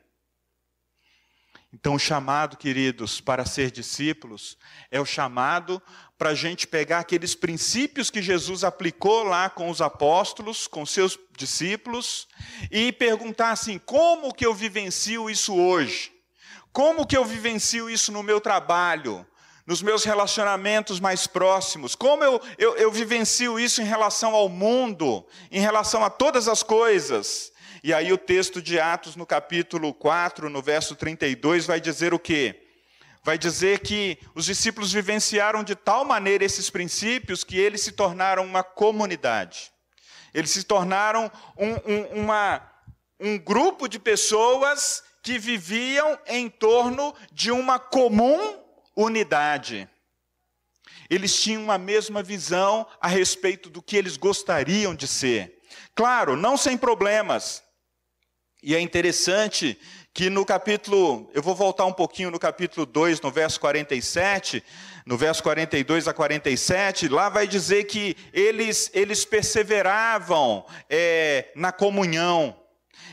Então, 1.72 1.94
o 1.94 1.98
chamado, 1.98 2.58
queridos, 2.58 3.22
para 3.22 3.46
ser 3.46 3.70
discípulos, 3.70 4.58
é 4.90 5.00
o 5.00 5.06
chamado 5.06 5.80
para 6.20 6.30
a 6.30 6.34
gente 6.34 6.66
pegar 6.66 6.98
aqueles 6.98 7.34
princípios 7.34 8.10
que 8.10 8.20
Jesus 8.20 8.62
aplicou 8.62 9.22
lá 9.22 9.48
com 9.48 9.70
os 9.70 9.80
apóstolos, 9.80 10.66
com 10.66 10.84
seus 10.84 11.18
discípulos, 11.34 12.28
e 12.70 12.92
perguntar 12.92 13.52
assim: 13.52 13.78
como 13.78 14.34
que 14.34 14.44
eu 14.44 14.52
vivencio 14.52 15.30
isso 15.30 15.56
hoje? 15.56 16.12
Como 16.74 17.06
que 17.06 17.16
eu 17.16 17.24
vivencio 17.24 17.88
isso 17.88 18.12
no 18.12 18.22
meu 18.22 18.38
trabalho? 18.38 19.26
Nos 19.66 19.80
meus 19.80 20.04
relacionamentos 20.04 21.00
mais 21.00 21.26
próximos? 21.26 21.94
Como 21.94 22.22
eu, 22.22 22.38
eu, 22.58 22.76
eu 22.76 22.92
vivencio 22.92 23.58
isso 23.58 23.80
em 23.80 23.86
relação 23.86 24.34
ao 24.34 24.46
mundo, 24.46 25.26
em 25.50 25.60
relação 25.60 26.04
a 26.04 26.10
todas 26.10 26.48
as 26.48 26.62
coisas? 26.62 27.50
E 27.82 27.94
aí 27.94 28.12
o 28.12 28.18
texto 28.18 28.60
de 28.60 28.78
Atos, 28.78 29.16
no 29.16 29.24
capítulo 29.24 29.94
4, 29.94 30.50
no 30.50 30.60
verso 30.60 30.94
32, 30.94 31.64
vai 31.64 31.80
dizer 31.80 32.12
o 32.12 32.18
quê? 32.18 32.69
Vai 33.22 33.36
dizer 33.36 33.80
que 33.80 34.18
os 34.34 34.46
discípulos 34.46 34.92
vivenciaram 34.92 35.62
de 35.62 35.74
tal 35.74 36.04
maneira 36.04 36.44
esses 36.44 36.70
princípios 36.70 37.44
que 37.44 37.58
eles 37.58 37.82
se 37.82 37.92
tornaram 37.92 38.44
uma 38.44 38.62
comunidade. 38.62 39.70
Eles 40.32 40.50
se 40.50 40.64
tornaram 40.64 41.30
um, 41.56 41.72
um, 41.92 42.22
uma, 42.22 42.62
um 43.18 43.38
grupo 43.38 43.88
de 43.88 43.98
pessoas 43.98 45.02
que 45.22 45.38
viviam 45.38 46.18
em 46.26 46.48
torno 46.48 47.14
de 47.30 47.50
uma 47.50 47.78
comum 47.78 48.58
unidade. 48.96 49.88
Eles 51.10 51.42
tinham 51.42 51.70
a 51.70 51.76
mesma 51.76 52.22
visão 52.22 52.86
a 53.00 53.08
respeito 53.08 53.68
do 53.68 53.82
que 53.82 53.96
eles 53.96 54.16
gostariam 54.16 54.94
de 54.94 55.06
ser. 55.06 55.58
Claro, 55.94 56.36
não 56.36 56.56
sem 56.56 56.78
problemas. 56.78 57.62
E 58.62 58.74
é 58.74 58.80
interessante 58.80 59.78
que 60.12 60.28
no 60.28 60.44
capítulo, 60.44 61.30
eu 61.32 61.42
vou 61.42 61.54
voltar 61.54 61.84
um 61.86 61.92
pouquinho 61.92 62.30
no 62.30 62.38
capítulo 62.38 62.84
2, 62.84 63.20
no 63.20 63.30
verso 63.30 63.60
47, 63.60 64.62
no 65.06 65.16
verso 65.16 65.42
42 65.42 66.08
a 66.08 66.12
47, 66.12 67.08
lá 67.08 67.28
vai 67.28 67.46
dizer 67.46 67.84
que 67.84 68.16
eles, 68.32 68.90
eles 68.92 69.24
perseveravam 69.24 70.66
é, 70.88 71.50
na 71.54 71.70
comunhão, 71.70 72.56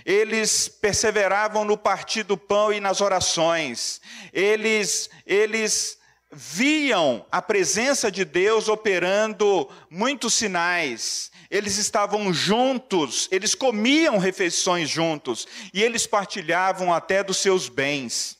eles 0.06 0.68
perseveravam 0.68 1.64
no 1.64 1.78
partir 1.78 2.24
do 2.24 2.38
pão 2.38 2.74
e 2.74 2.80
nas 2.80 3.00
orações, 3.00 4.02
eles, 4.34 5.10
eles 5.26 5.98
viam 6.32 7.26
a 7.32 7.42
presença 7.42 8.12
de 8.12 8.26
Deus 8.26 8.68
operando 8.68 9.70
muitos 9.90 10.34
sinais, 10.34 11.32
eles 11.50 11.78
estavam 11.78 12.34
juntos, 12.34 13.28
eles 13.32 13.56
comiam 13.56 14.18
refeições 14.18 14.90
juntos 14.90 15.48
e 15.74 15.82
eles 15.82 16.06
partilhavam 16.06 16.94
até 16.94 17.24
dos 17.24 17.38
seus 17.38 17.70
bens. 17.70 18.38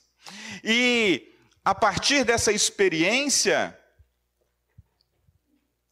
E 0.62 1.34
a 1.64 1.74
partir 1.74 2.24
dessa 2.24 2.52
experiência, 2.52 3.78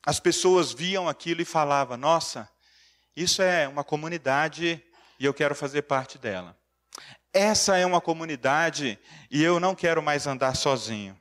as 0.04 0.20
pessoas 0.20 0.72
viam 0.72 1.08
aquilo 1.08 1.42
e 1.42 1.44
falavam: 1.44 1.96
Nossa, 1.96 2.48
isso 3.16 3.42
é 3.42 3.66
uma 3.66 3.82
comunidade 3.82 4.82
e 5.18 5.24
eu 5.24 5.34
quero 5.34 5.54
fazer 5.54 5.82
parte 5.82 6.18
dela. 6.18 6.56
Essa 7.32 7.76
é 7.76 7.84
uma 7.84 8.00
comunidade 8.00 8.98
e 9.30 9.42
eu 9.42 9.58
não 9.58 9.74
quero 9.74 10.02
mais 10.02 10.26
andar 10.26 10.54
sozinho. 10.54 11.18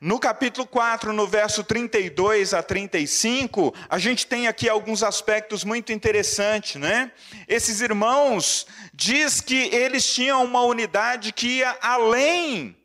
No 0.00 0.18
capítulo 0.18 0.66
4, 0.66 1.12
no 1.12 1.26
verso 1.26 1.64
32 1.64 2.54
a 2.54 2.62
35, 2.62 3.74
a 3.88 3.98
gente 3.98 4.26
tem 4.26 4.46
aqui 4.46 4.68
alguns 4.68 5.02
aspectos 5.02 5.64
muito 5.64 5.92
interessantes, 5.92 6.76
né? 6.76 7.12
Esses 7.46 7.80
irmãos 7.80 8.66
diz 8.94 9.40
que 9.40 9.74
eles 9.74 10.12
tinham 10.14 10.44
uma 10.44 10.62
unidade 10.62 11.32
que 11.32 11.58
ia 11.58 11.76
além 11.80 12.76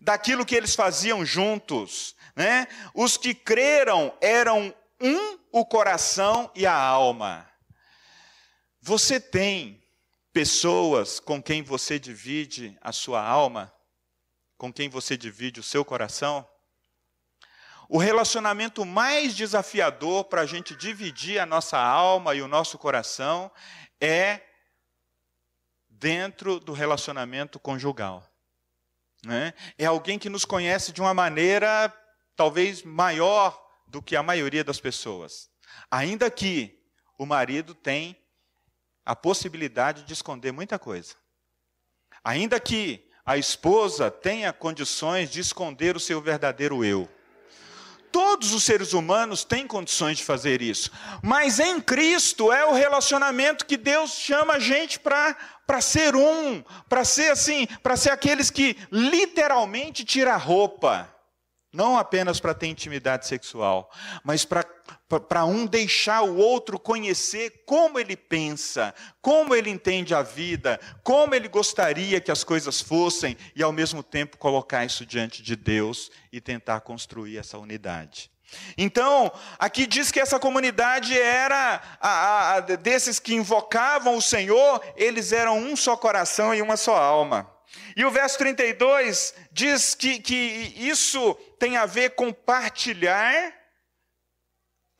daquilo 0.00 0.44
que 0.44 0.54
eles 0.54 0.74
faziam 0.74 1.24
juntos, 1.24 2.14
né? 2.36 2.68
Os 2.94 3.16
que 3.16 3.34
creram 3.34 4.16
eram 4.20 4.74
um 5.00 5.38
o 5.50 5.64
coração 5.64 6.50
e 6.54 6.66
a 6.66 6.74
alma. 6.74 7.48
Você 8.80 9.18
tem 9.18 9.82
pessoas 10.32 11.18
com 11.18 11.42
quem 11.42 11.62
você 11.62 11.98
divide 11.98 12.76
a 12.80 12.92
sua 12.92 13.22
alma? 13.24 13.73
Com 14.56 14.72
quem 14.72 14.88
você 14.88 15.16
divide 15.16 15.60
o 15.60 15.62
seu 15.62 15.84
coração? 15.84 16.48
O 17.88 17.98
relacionamento 17.98 18.84
mais 18.84 19.34
desafiador 19.34 20.24
para 20.24 20.42
a 20.42 20.46
gente 20.46 20.74
dividir 20.74 21.38
a 21.38 21.46
nossa 21.46 21.78
alma 21.78 22.34
e 22.34 22.40
o 22.40 22.48
nosso 22.48 22.78
coração 22.78 23.50
é 24.00 24.40
dentro 25.88 26.58
do 26.58 26.72
relacionamento 26.72 27.58
conjugal. 27.58 28.28
Né? 29.24 29.54
É 29.78 29.86
alguém 29.86 30.18
que 30.18 30.28
nos 30.28 30.44
conhece 30.44 30.92
de 30.92 31.00
uma 31.00 31.14
maneira 31.14 31.92
talvez 32.36 32.82
maior 32.82 33.62
do 33.86 34.02
que 34.02 34.16
a 34.16 34.22
maioria 34.22 34.64
das 34.64 34.80
pessoas. 34.80 35.50
Ainda 35.90 36.30
que 36.30 36.82
o 37.18 37.24
marido 37.24 37.74
tem 37.74 38.20
a 39.04 39.14
possibilidade 39.14 40.04
de 40.04 40.12
esconder 40.12 40.52
muita 40.52 40.78
coisa. 40.78 41.14
Ainda 42.22 42.58
que 42.58 43.03
a 43.24 43.38
esposa 43.38 44.10
tenha 44.10 44.52
condições 44.52 45.30
de 45.30 45.40
esconder 45.40 45.96
o 45.96 46.00
seu 46.00 46.20
verdadeiro 46.20 46.84
eu. 46.84 47.08
Todos 48.12 48.52
os 48.52 48.62
seres 48.62 48.92
humanos 48.92 49.42
têm 49.42 49.66
condições 49.66 50.18
de 50.18 50.24
fazer 50.24 50.62
isso, 50.62 50.92
mas 51.20 51.58
em 51.58 51.80
Cristo 51.80 52.52
é 52.52 52.64
o 52.64 52.72
relacionamento 52.72 53.66
que 53.66 53.76
Deus 53.76 54.12
chama 54.12 54.54
a 54.54 54.58
gente 54.60 55.00
para 55.00 55.80
ser 55.80 56.14
um, 56.14 56.62
para 56.88 57.04
ser 57.04 57.32
assim, 57.32 57.66
para 57.82 57.96
ser 57.96 58.10
aqueles 58.10 58.50
que 58.50 58.76
literalmente 58.92 60.04
tira 60.04 60.34
a 60.34 60.36
roupa 60.36 61.13
não 61.74 61.98
apenas 61.98 62.38
para 62.38 62.54
ter 62.54 62.68
intimidade 62.68 63.26
sexual, 63.26 63.90
mas 64.22 64.44
para 64.44 65.44
um 65.44 65.66
deixar 65.66 66.22
o 66.22 66.36
outro 66.36 66.78
conhecer 66.78 67.64
como 67.66 67.98
ele 67.98 68.16
pensa, 68.16 68.94
como 69.20 69.54
ele 69.54 69.68
entende 69.68 70.14
a 70.14 70.22
vida, 70.22 70.80
como 71.02 71.34
ele 71.34 71.48
gostaria 71.48 72.20
que 72.20 72.30
as 72.30 72.44
coisas 72.44 72.80
fossem, 72.80 73.36
e 73.54 73.62
ao 73.62 73.72
mesmo 73.72 74.02
tempo 74.02 74.38
colocar 74.38 74.84
isso 74.84 75.04
diante 75.04 75.42
de 75.42 75.56
Deus 75.56 76.10
e 76.32 76.40
tentar 76.40 76.80
construir 76.80 77.38
essa 77.38 77.58
unidade. 77.58 78.30
Então, 78.78 79.32
aqui 79.58 79.86
diz 79.86 80.12
que 80.12 80.20
essa 80.20 80.38
comunidade 80.38 81.18
era 81.18 81.80
a, 82.00 82.54
a, 82.54 82.60
desses 82.60 83.18
que 83.18 83.34
invocavam 83.34 84.16
o 84.16 84.22
Senhor, 84.22 84.80
eles 84.96 85.32
eram 85.32 85.58
um 85.58 85.74
só 85.74 85.96
coração 85.96 86.54
e 86.54 86.62
uma 86.62 86.76
só 86.76 86.96
alma. 86.96 87.50
E 87.96 88.04
o 88.04 88.10
verso 88.10 88.38
32 88.38 89.34
diz 89.52 89.94
que, 89.94 90.18
que 90.18 90.74
isso 90.76 91.36
tem 91.64 91.78
a 91.78 91.86
ver 91.86 92.10
com 92.10 92.30
partilhar 92.30 93.58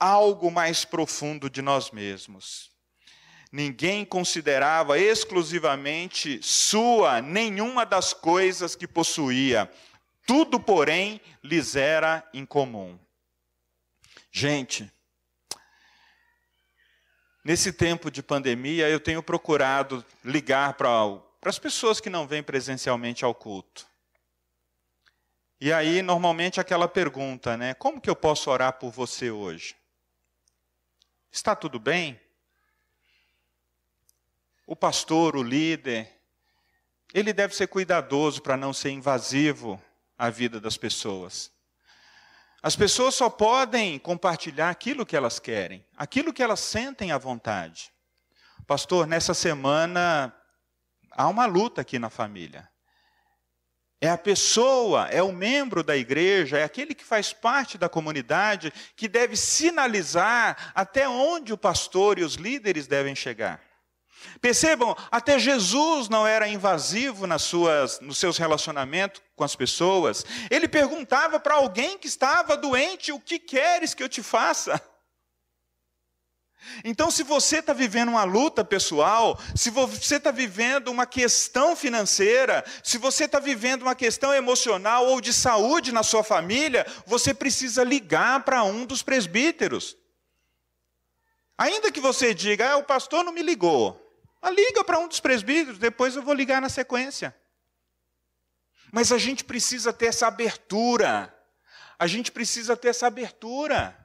algo 0.00 0.50
mais 0.50 0.82
profundo 0.82 1.50
de 1.50 1.60
nós 1.60 1.90
mesmos. 1.90 2.70
Ninguém 3.52 4.02
considerava 4.02 4.98
exclusivamente 4.98 6.40
sua 6.42 7.20
nenhuma 7.20 7.84
das 7.84 8.14
coisas 8.14 8.74
que 8.74 8.88
possuía, 8.88 9.70
tudo, 10.26 10.58
porém, 10.58 11.20
lhes 11.42 11.76
era 11.76 12.26
incomum. 12.32 12.98
Gente, 14.32 14.90
nesse 17.44 17.74
tempo 17.74 18.10
de 18.10 18.22
pandemia, 18.22 18.88
eu 18.88 18.98
tenho 18.98 19.22
procurado 19.22 20.02
ligar 20.24 20.72
para 20.78 20.88
para 21.42 21.50
as 21.50 21.58
pessoas 21.58 22.00
que 22.00 22.08
não 22.08 22.26
vêm 22.26 22.42
presencialmente 22.42 23.22
ao 23.22 23.34
culto. 23.34 23.86
E 25.64 25.72
aí, 25.72 26.02
normalmente, 26.02 26.60
aquela 26.60 26.86
pergunta, 26.86 27.56
né? 27.56 27.72
Como 27.72 27.98
que 27.98 28.10
eu 28.10 28.14
posso 28.14 28.50
orar 28.50 28.74
por 28.74 28.90
você 28.90 29.30
hoje? 29.30 29.74
Está 31.32 31.56
tudo 31.56 31.80
bem? 31.80 32.20
O 34.66 34.76
pastor, 34.76 35.34
o 35.36 35.42
líder, 35.42 36.20
ele 37.14 37.32
deve 37.32 37.56
ser 37.56 37.66
cuidadoso 37.68 38.42
para 38.42 38.58
não 38.58 38.74
ser 38.74 38.90
invasivo 38.90 39.82
à 40.18 40.28
vida 40.28 40.60
das 40.60 40.76
pessoas. 40.76 41.50
As 42.62 42.76
pessoas 42.76 43.14
só 43.14 43.30
podem 43.30 43.98
compartilhar 43.98 44.68
aquilo 44.68 45.06
que 45.06 45.16
elas 45.16 45.38
querem, 45.38 45.82
aquilo 45.96 46.30
que 46.30 46.42
elas 46.42 46.60
sentem 46.60 47.10
à 47.10 47.16
vontade. 47.16 47.90
Pastor, 48.66 49.06
nessa 49.06 49.32
semana 49.32 50.30
há 51.10 51.26
uma 51.26 51.46
luta 51.46 51.80
aqui 51.80 51.98
na 51.98 52.10
família. 52.10 52.70
É 54.04 54.10
a 54.10 54.18
pessoa, 54.18 55.08
é 55.08 55.22
o 55.22 55.32
membro 55.32 55.82
da 55.82 55.96
igreja, 55.96 56.58
é 56.58 56.62
aquele 56.62 56.94
que 56.94 57.02
faz 57.02 57.32
parte 57.32 57.78
da 57.78 57.88
comunidade 57.88 58.70
que 58.94 59.08
deve 59.08 59.34
sinalizar 59.34 60.72
até 60.74 61.08
onde 61.08 61.54
o 61.54 61.56
pastor 61.56 62.18
e 62.18 62.22
os 62.22 62.34
líderes 62.34 62.86
devem 62.86 63.14
chegar. 63.14 63.62
Percebam, 64.42 64.94
até 65.10 65.38
Jesus 65.38 66.10
não 66.10 66.26
era 66.26 66.46
invasivo 66.46 67.26
nas 67.26 67.44
suas, 67.44 67.98
nos 68.00 68.18
seus 68.18 68.36
relacionamentos 68.36 69.22
com 69.34 69.42
as 69.42 69.56
pessoas. 69.56 70.22
Ele 70.50 70.68
perguntava 70.68 71.40
para 71.40 71.54
alguém 71.54 71.96
que 71.96 72.06
estava 72.06 72.58
doente: 72.58 73.10
O 73.10 73.18
que 73.18 73.38
queres 73.38 73.94
que 73.94 74.02
eu 74.02 74.08
te 74.10 74.22
faça? 74.22 74.78
Então, 76.82 77.10
se 77.10 77.22
você 77.22 77.58
está 77.58 77.72
vivendo 77.72 78.08
uma 78.08 78.24
luta 78.24 78.64
pessoal, 78.64 79.38
se 79.54 79.70
você 79.70 80.16
está 80.16 80.30
vivendo 80.30 80.88
uma 80.88 81.06
questão 81.06 81.76
financeira, 81.76 82.64
se 82.82 82.98
você 82.98 83.24
está 83.24 83.38
vivendo 83.38 83.82
uma 83.82 83.94
questão 83.94 84.32
emocional 84.32 85.06
ou 85.06 85.20
de 85.20 85.32
saúde 85.32 85.92
na 85.92 86.02
sua 86.02 86.24
família, 86.24 86.86
você 87.06 87.32
precisa 87.32 87.84
ligar 87.84 88.44
para 88.44 88.62
um 88.64 88.84
dos 88.86 89.02
presbíteros. 89.02 89.96
Ainda 91.56 91.92
que 91.92 92.00
você 92.00 92.34
diga, 92.34 92.72
ah, 92.72 92.76
o 92.76 92.84
pastor 92.84 93.24
não 93.24 93.32
me 93.32 93.42
ligou. 93.42 94.00
Ah, 94.42 94.50
liga 94.50 94.82
para 94.82 94.98
um 94.98 95.08
dos 95.08 95.20
presbíteros, 95.20 95.78
depois 95.78 96.16
eu 96.16 96.22
vou 96.22 96.34
ligar 96.34 96.60
na 96.60 96.68
sequência. 96.68 97.34
Mas 98.92 99.10
a 99.10 99.18
gente 99.18 99.44
precisa 99.44 99.92
ter 99.92 100.06
essa 100.06 100.26
abertura. 100.26 101.34
A 101.98 102.06
gente 102.06 102.30
precisa 102.30 102.76
ter 102.76 102.88
essa 102.88 103.06
abertura. 103.06 104.03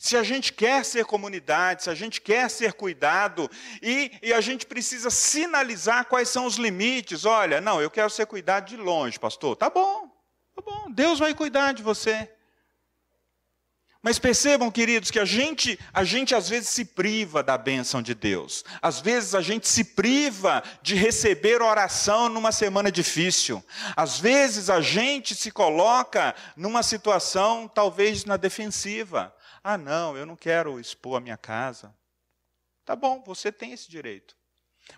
Se 0.00 0.16
a 0.16 0.22
gente 0.22 0.54
quer 0.54 0.82
ser 0.82 1.04
comunidade, 1.04 1.82
se 1.82 1.90
a 1.90 1.94
gente 1.94 2.22
quer 2.22 2.48
ser 2.48 2.72
cuidado, 2.72 3.50
e, 3.82 4.10
e, 4.22 4.32
a 4.32 4.40
gente 4.40 4.64
precisa 4.64 5.10
sinalizar 5.10 6.06
quais 6.06 6.30
são 6.30 6.46
os 6.46 6.54
limites. 6.54 7.26
Olha, 7.26 7.60
não, 7.60 7.82
eu 7.82 7.90
quero 7.90 8.08
ser 8.08 8.24
cuidado 8.24 8.64
de 8.64 8.78
longe, 8.78 9.20
pastor. 9.20 9.56
Tá 9.56 9.68
bom, 9.68 10.10
tá 10.56 10.62
bom, 10.62 10.90
Deus 10.90 11.18
vai 11.18 11.34
cuidar 11.34 11.74
de 11.74 11.82
você. 11.82 12.30
Mas 14.02 14.18
percebam, 14.18 14.70
queridos, 14.70 15.10
que 15.10 15.18
a 15.18 15.26
gente, 15.26 15.78
a 15.92 16.02
gente 16.02 16.34
às 16.34 16.48
vezes 16.48 16.70
se 16.70 16.86
priva 16.86 17.42
da 17.42 17.58
bênção 17.58 18.00
de 18.00 18.14
Deus. 18.14 18.64
Às 18.80 19.00
vezes 19.00 19.34
a 19.34 19.42
gente 19.42 19.68
se 19.68 19.84
priva 19.84 20.62
de 20.80 20.94
receber 20.94 21.60
oração 21.60 22.30
numa 22.30 22.52
semana 22.52 22.90
difícil. 22.90 23.62
Às 23.94 24.18
vezes 24.18 24.70
a 24.70 24.80
gente 24.80 25.34
se 25.34 25.50
coloca 25.50 26.34
numa 26.56 26.82
situação 26.82 27.68
talvez 27.68 28.24
na 28.24 28.38
defensiva. 28.38 29.34
Ah, 29.62 29.78
não, 29.78 30.16
eu 30.16 30.24
não 30.24 30.36
quero 30.36 30.80
expor 30.80 31.18
a 31.18 31.20
minha 31.20 31.36
casa. 31.36 31.94
Tá 32.84 32.96
bom, 32.96 33.22
você 33.24 33.52
tem 33.52 33.72
esse 33.72 33.90
direito. 33.90 34.36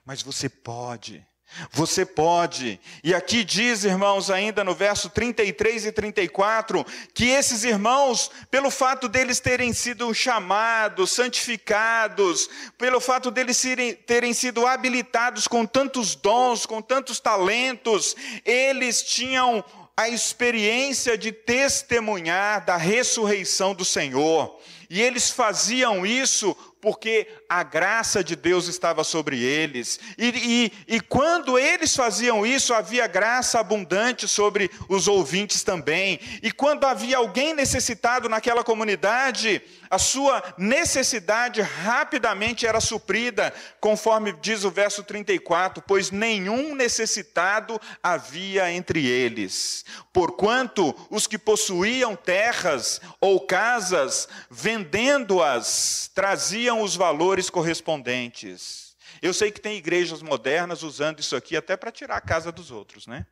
Mas 0.05 0.23
você 0.23 0.49
pode 0.49 1.27
você 1.71 2.05
pode. 2.05 2.81
E 3.05 3.15
aqui 3.15 3.45
diz, 3.45 3.85
irmãos, 3.85 4.31
ainda 4.31 4.65
no 4.65 4.75
verso 4.75 5.11
33 5.11 5.87
e 5.87 5.93
34, 5.93 6.85
que 7.15 7.27
esses 7.27 7.65
irmãos, 7.65 8.31
pelo 8.51 8.71
fato 8.71 9.09
deles 9.09 9.41
terem 9.41 9.73
sido 9.73 10.13
chamados, 10.15 11.13
santificados, 11.13 12.49
pelo 12.79 13.01
fato 13.01 13.31
deles 13.31 13.63
terem 14.07 14.33
sido 14.33 14.67
habilitados 14.67 15.47
com 15.47 15.67
tantos 15.67 16.15
dons, 16.15 16.65
com 16.65 16.81
tantos 16.81 17.21
talentos, 17.21 18.17
eles 18.45 19.03
tinham 19.03 19.65
a 19.97 20.09
experiência 20.09 21.19
de 21.19 21.33
testemunhar 21.33 22.65
da 22.65 22.77
ressurreição 22.77 23.75
do 23.75 23.85
Senhor. 23.85 24.59
E 24.89 25.01
eles 25.01 25.31
faziam 25.31 26.05
isso 26.05 26.57
porque 26.83 27.29
a 27.49 27.63
graça 27.63 28.25
de 28.25 28.35
Deus 28.35 28.67
estava 28.67 29.05
sobre 29.05 29.41
eles. 29.41 30.01
E, 30.19 30.73
e, 30.89 30.97
e, 30.97 31.01
quando 31.01 31.57
eles 31.57 31.95
faziam 31.95 32.45
isso, 32.45 32.75
havia 32.75 33.07
graça 33.07 33.61
abundante 33.61 34.27
sobre 34.27 34.69
os 34.89 35.07
ouvintes 35.07 35.63
também. 35.63 36.19
E 36.43 36.51
quando 36.51 36.85
havia 36.85 37.19
alguém 37.19 37.55
necessitado 37.55 38.29
naquela 38.29 38.65
comunidade, 38.65 39.63
a 39.89 39.99
sua 39.99 40.43
necessidade 40.59 41.61
rapidamente 41.61 42.67
era 42.67 42.81
suprida, 42.81 43.55
conforme 43.79 44.33
diz 44.41 44.65
o 44.65 44.71
verso 44.71 45.05
34, 45.05 45.85
pois 45.87 46.11
nenhum 46.11 46.75
necessitado 46.75 47.81
havia 48.03 48.73
entre 48.73 49.07
eles. 49.07 49.85
Porquanto 50.13 50.95
os 51.11 51.29
que 51.29 51.39
possuíam 51.39 52.17
terras 52.17 53.01
ou 53.21 53.47
casas, 53.47 54.27
vendendo-as, 54.51 56.11
traziam 56.15 56.72
os 56.81 56.97
valores 56.97 57.51
correspondentes. 57.51 58.97
Eu 59.21 59.35
sei 59.35 59.51
que 59.51 59.61
tem 59.61 59.77
igrejas 59.77 60.23
modernas 60.23 60.83
usando 60.83 61.21
isso 61.21 61.37
aqui 61.37 61.57
até 61.57 61.77
para 61.77 61.93
tirar 61.93 62.17
a 62.17 62.21
casa 62.21 62.51
dos 62.51 62.71
outros, 62.71 63.07
né? 63.07 63.27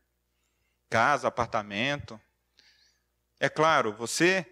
Casa, 0.90 1.28
apartamento. 1.28 2.20
É 3.38 3.48
claro, 3.48 3.94
você 3.94 4.46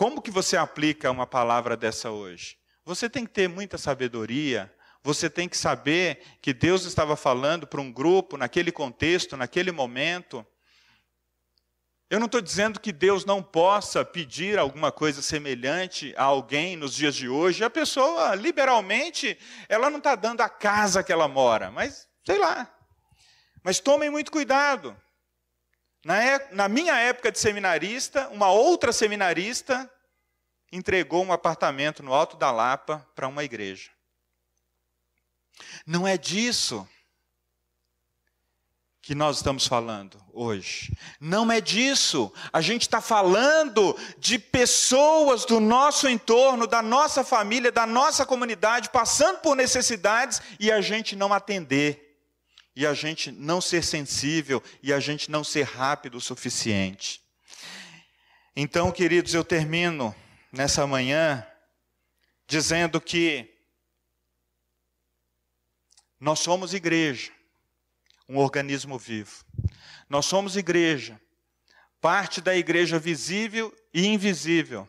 como 0.00 0.22
que 0.22 0.30
você 0.30 0.56
aplica 0.56 1.10
uma 1.10 1.26
palavra 1.26 1.76
dessa 1.76 2.10
hoje? 2.10 2.56
Você 2.86 3.10
tem 3.10 3.26
que 3.26 3.32
ter 3.32 3.48
muita 3.50 3.76
sabedoria, 3.76 4.74
você 5.02 5.28
tem 5.28 5.46
que 5.46 5.58
saber 5.58 6.22
que 6.40 6.54
Deus 6.54 6.86
estava 6.86 7.16
falando 7.16 7.66
para 7.66 7.82
um 7.82 7.92
grupo, 7.92 8.38
naquele 8.38 8.72
contexto, 8.72 9.36
naquele 9.36 9.70
momento. 9.70 10.46
Eu 12.10 12.18
não 12.18 12.26
estou 12.26 12.40
dizendo 12.40 12.80
que 12.80 12.90
Deus 12.90 13.24
não 13.24 13.40
possa 13.40 14.04
pedir 14.04 14.58
alguma 14.58 14.90
coisa 14.90 15.22
semelhante 15.22 16.12
a 16.16 16.24
alguém 16.24 16.76
nos 16.76 16.92
dias 16.92 17.14
de 17.14 17.28
hoje. 17.28 17.62
A 17.62 17.70
pessoa, 17.70 18.34
liberalmente, 18.34 19.38
ela 19.68 19.88
não 19.88 19.98
está 19.98 20.16
dando 20.16 20.40
a 20.40 20.48
casa 20.48 21.04
que 21.04 21.12
ela 21.12 21.28
mora, 21.28 21.70
mas 21.70 22.08
sei 22.26 22.36
lá. 22.36 22.68
Mas 23.62 23.78
tomem 23.78 24.10
muito 24.10 24.32
cuidado. 24.32 25.00
Na, 26.04 26.20
é, 26.20 26.52
na 26.52 26.68
minha 26.68 26.98
época 26.98 27.30
de 27.30 27.38
seminarista, 27.38 28.28
uma 28.30 28.50
outra 28.50 28.92
seminarista 28.92 29.88
entregou 30.72 31.24
um 31.24 31.32
apartamento 31.32 32.02
no 32.02 32.12
Alto 32.12 32.36
da 32.36 32.50
Lapa 32.50 33.06
para 33.14 33.28
uma 33.28 33.44
igreja. 33.44 33.88
Não 35.86 36.08
é 36.08 36.18
disso 36.18 36.88
que 39.10 39.14
nós 39.16 39.38
estamos 39.38 39.66
falando 39.66 40.24
hoje. 40.32 40.96
Não 41.18 41.50
é 41.50 41.60
disso. 41.60 42.32
A 42.52 42.60
gente 42.60 42.82
está 42.82 43.00
falando 43.00 43.98
de 44.18 44.38
pessoas 44.38 45.44
do 45.44 45.58
nosso 45.58 46.08
entorno, 46.08 46.64
da 46.64 46.80
nossa 46.80 47.24
família, 47.24 47.72
da 47.72 47.88
nossa 47.88 48.24
comunidade, 48.24 48.88
passando 48.90 49.38
por 49.38 49.56
necessidades 49.56 50.40
e 50.60 50.70
a 50.70 50.80
gente 50.80 51.16
não 51.16 51.32
atender 51.32 52.22
e 52.76 52.86
a 52.86 52.94
gente 52.94 53.32
não 53.32 53.60
ser 53.60 53.82
sensível 53.82 54.62
e 54.80 54.92
a 54.92 55.00
gente 55.00 55.28
não 55.28 55.42
ser 55.42 55.64
rápido 55.64 56.18
o 56.18 56.20
suficiente. 56.20 57.20
Então, 58.54 58.92
queridos, 58.92 59.34
eu 59.34 59.42
termino 59.42 60.14
nessa 60.52 60.86
manhã 60.86 61.44
dizendo 62.46 63.00
que 63.00 63.52
nós 66.20 66.38
somos 66.38 66.72
igreja, 66.72 67.32
um 68.30 68.38
organismo 68.38 68.96
vivo. 68.96 69.44
Nós 70.08 70.24
somos 70.24 70.56
igreja, 70.56 71.20
parte 72.00 72.40
da 72.40 72.54
igreja 72.54 72.96
visível 72.96 73.74
e 73.92 74.06
invisível. 74.06 74.88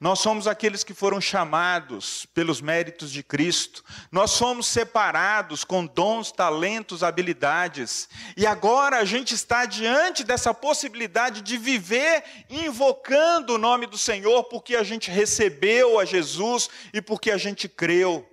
Nós 0.00 0.20
somos 0.20 0.46
aqueles 0.46 0.82
que 0.82 0.94
foram 0.94 1.20
chamados 1.20 2.26
pelos 2.34 2.62
méritos 2.62 3.12
de 3.12 3.22
Cristo. 3.22 3.84
Nós 4.10 4.30
somos 4.30 4.66
separados 4.66 5.64
com 5.64 5.84
dons, 5.84 6.32
talentos, 6.32 7.02
habilidades. 7.02 8.08
E 8.36 8.46
agora 8.46 8.98
a 8.98 9.04
gente 9.04 9.34
está 9.34 9.66
diante 9.66 10.24
dessa 10.24 10.54
possibilidade 10.54 11.42
de 11.42 11.58
viver 11.58 12.24
invocando 12.48 13.54
o 13.54 13.58
nome 13.58 13.86
do 13.86 13.98
Senhor, 13.98 14.44
porque 14.44 14.76
a 14.76 14.82
gente 14.82 15.10
recebeu 15.10 16.00
a 16.00 16.06
Jesus 16.06 16.70
e 16.92 17.02
porque 17.02 17.30
a 17.30 17.38
gente 17.38 17.68
creu 17.68 18.26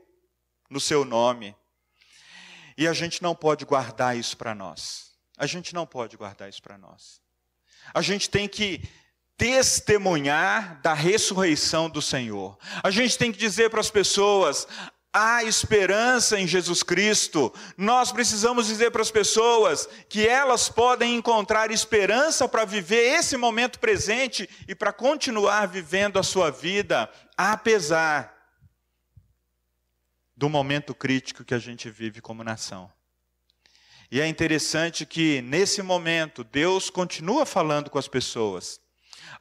no 0.69 0.79
seu 0.79 1.03
nome. 1.03 1.55
E 2.77 2.87
a 2.87 2.93
gente 2.93 3.21
não 3.21 3.35
pode 3.35 3.65
guardar 3.65 4.17
isso 4.17 4.35
para 4.37 4.55
nós. 4.55 5.11
A 5.37 5.45
gente 5.45 5.73
não 5.73 5.85
pode 5.85 6.15
guardar 6.17 6.49
isso 6.49 6.61
para 6.61 6.77
nós. 6.77 7.21
A 7.93 8.01
gente 8.01 8.29
tem 8.29 8.47
que 8.47 8.81
testemunhar 9.37 10.79
da 10.81 10.93
ressurreição 10.93 11.89
do 11.89 12.01
Senhor. 12.01 12.57
A 12.81 12.91
gente 12.91 13.17
tem 13.17 13.31
que 13.31 13.37
dizer 13.37 13.69
para 13.69 13.81
as 13.81 13.89
pessoas: 13.89 14.67
há 15.11 15.43
esperança 15.43 16.39
em 16.39 16.47
Jesus 16.47 16.81
Cristo. 16.81 17.53
Nós 17.77 18.11
precisamos 18.11 18.67
dizer 18.67 18.91
para 18.91 19.01
as 19.01 19.11
pessoas 19.11 19.87
que 20.09 20.27
elas 20.27 20.69
podem 20.69 21.15
encontrar 21.15 21.71
esperança 21.71 22.47
para 22.47 22.65
viver 22.65 23.19
esse 23.19 23.37
momento 23.37 23.79
presente 23.79 24.49
e 24.67 24.73
para 24.73 24.91
continuar 24.91 25.67
vivendo 25.67 26.17
a 26.17 26.23
sua 26.23 26.49
vida, 26.49 27.09
apesar 27.37 28.32
do 30.35 30.49
momento 30.49 30.95
crítico 30.95 31.43
que 31.43 31.53
a 31.53 31.59
gente 31.59 31.89
vive 31.89 32.21
como 32.21 32.43
nação. 32.43 32.91
E 34.11 34.21
é 34.21 34.27
interessante 34.27 35.05
que, 35.05 35.41
nesse 35.41 35.81
momento, 35.81 36.43
Deus 36.43 36.89
continua 36.89 37.45
falando 37.45 37.89
com 37.89 37.97
as 37.97 38.07
pessoas. 38.07 38.79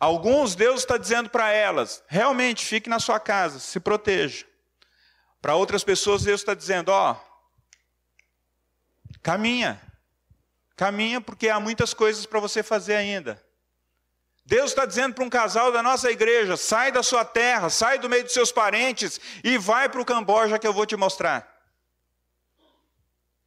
Alguns, 0.00 0.54
Deus 0.54 0.80
está 0.80 0.96
dizendo 0.96 1.28
para 1.28 1.52
elas: 1.52 2.02
realmente, 2.06 2.64
fique 2.64 2.88
na 2.88 2.98
sua 2.98 3.20
casa, 3.20 3.58
se 3.58 3.78
proteja. 3.78 4.46
Para 5.40 5.54
outras 5.54 5.84
pessoas, 5.84 6.22
Deus 6.22 6.40
está 6.40 6.54
dizendo: 6.54 6.88
ó, 6.90 7.16
caminha, 9.22 9.80
caminha, 10.76 11.20
porque 11.20 11.48
há 11.48 11.60
muitas 11.60 11.92
coisas 11.92 12.24
para 12.26 12.40
você 12.40 12.62
fazer 12.62 12.94
ainda. 12.94 13.42
Deus 14.44 14.70
está 14.70 14.84
dizendo 14.84 15.14
para 15.14 15.24
um 15.24 15.30
casal 15.30 15.70
da 15.70 15.82
nossa 15.82 16.10
igreja: 16.10 16.56
sai 16.56 16.90
da 16.90 17.02
sua 17.02 17.24
terra, 17.24 17.70
sai 17.70 17.98
do 17.98 18.08
meio 18.08 18.24
dos 18.24 18.32
seus 18.32 18.50
parentes 18.50 19.20
e 19.44 19.56
vai 19.56 19.88
para 19.88 20.00
o 20.00 20.04
Camboja 20.04 20.58
que 20.58 20.66
eu 20.66 20.72
vou 20.72 20.86
te 20.86 20.96
mostrar. 20.96 21.48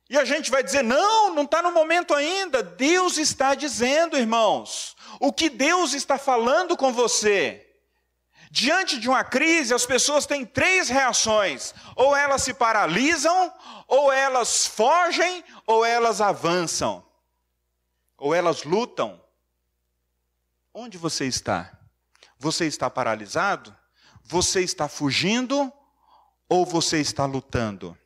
E 0.09 0.17
a 0.17 0.23
gente 0.23 0.51
vai 0.51 0.63
dizer: 0.63 0.83
não, 0.83 1.33
não 1.33 1.43
está 1.43 1.61
no 1.61 1.71
momento 1.71 2.13
ainda. 2.13 2.63
Deus 2.63 3.17
está 3.17 3.55
dizendo, 3.55 4.17
irmãos, 4.17 4.95
o 5.19 5.33
que 5.33 5.49
Deus 5.49 5.93
está 5.93 6.17
falando 6.17 6.77
com 6.77 6.93
você. 6.93 7.61
Diante 8.51 8.97
de 8.97 9.09
uma 9.09 9.23
crise, 9.23 9.73
as 9.73 9.85
pessoas 9.85 10.25
têm 10.25 10.45
três 10.45 10.87
reações: 10.87 11.73
ou 11.95 12.15
elas 12.15 12.43
se 12.43 12.53
paralisam, 12.53 13.53
ou 13.87 14.13
elas 14.13 14.65
fogem, 14.65 15.43
ou 15.65 15.83
elas 15.83 16.21
avançam, 16.21 17.05
ou 18.17 18.33
elas 18.33 18.63
lutam. 18.63 19.24
Onde 20.77 20.97
você 20.97 21.25
está? 21.25 21.71
Você 22.37 22.65
está 22.65 22.89
paralisado? 22.89 23.73
Você 24.25 24.59
está 24.59 24.89
fugindo? 24.89 25.71
Ou 26.49 26.65
você 26.65 26.99
está 26.99 27.25
lutando? 27.25 27.97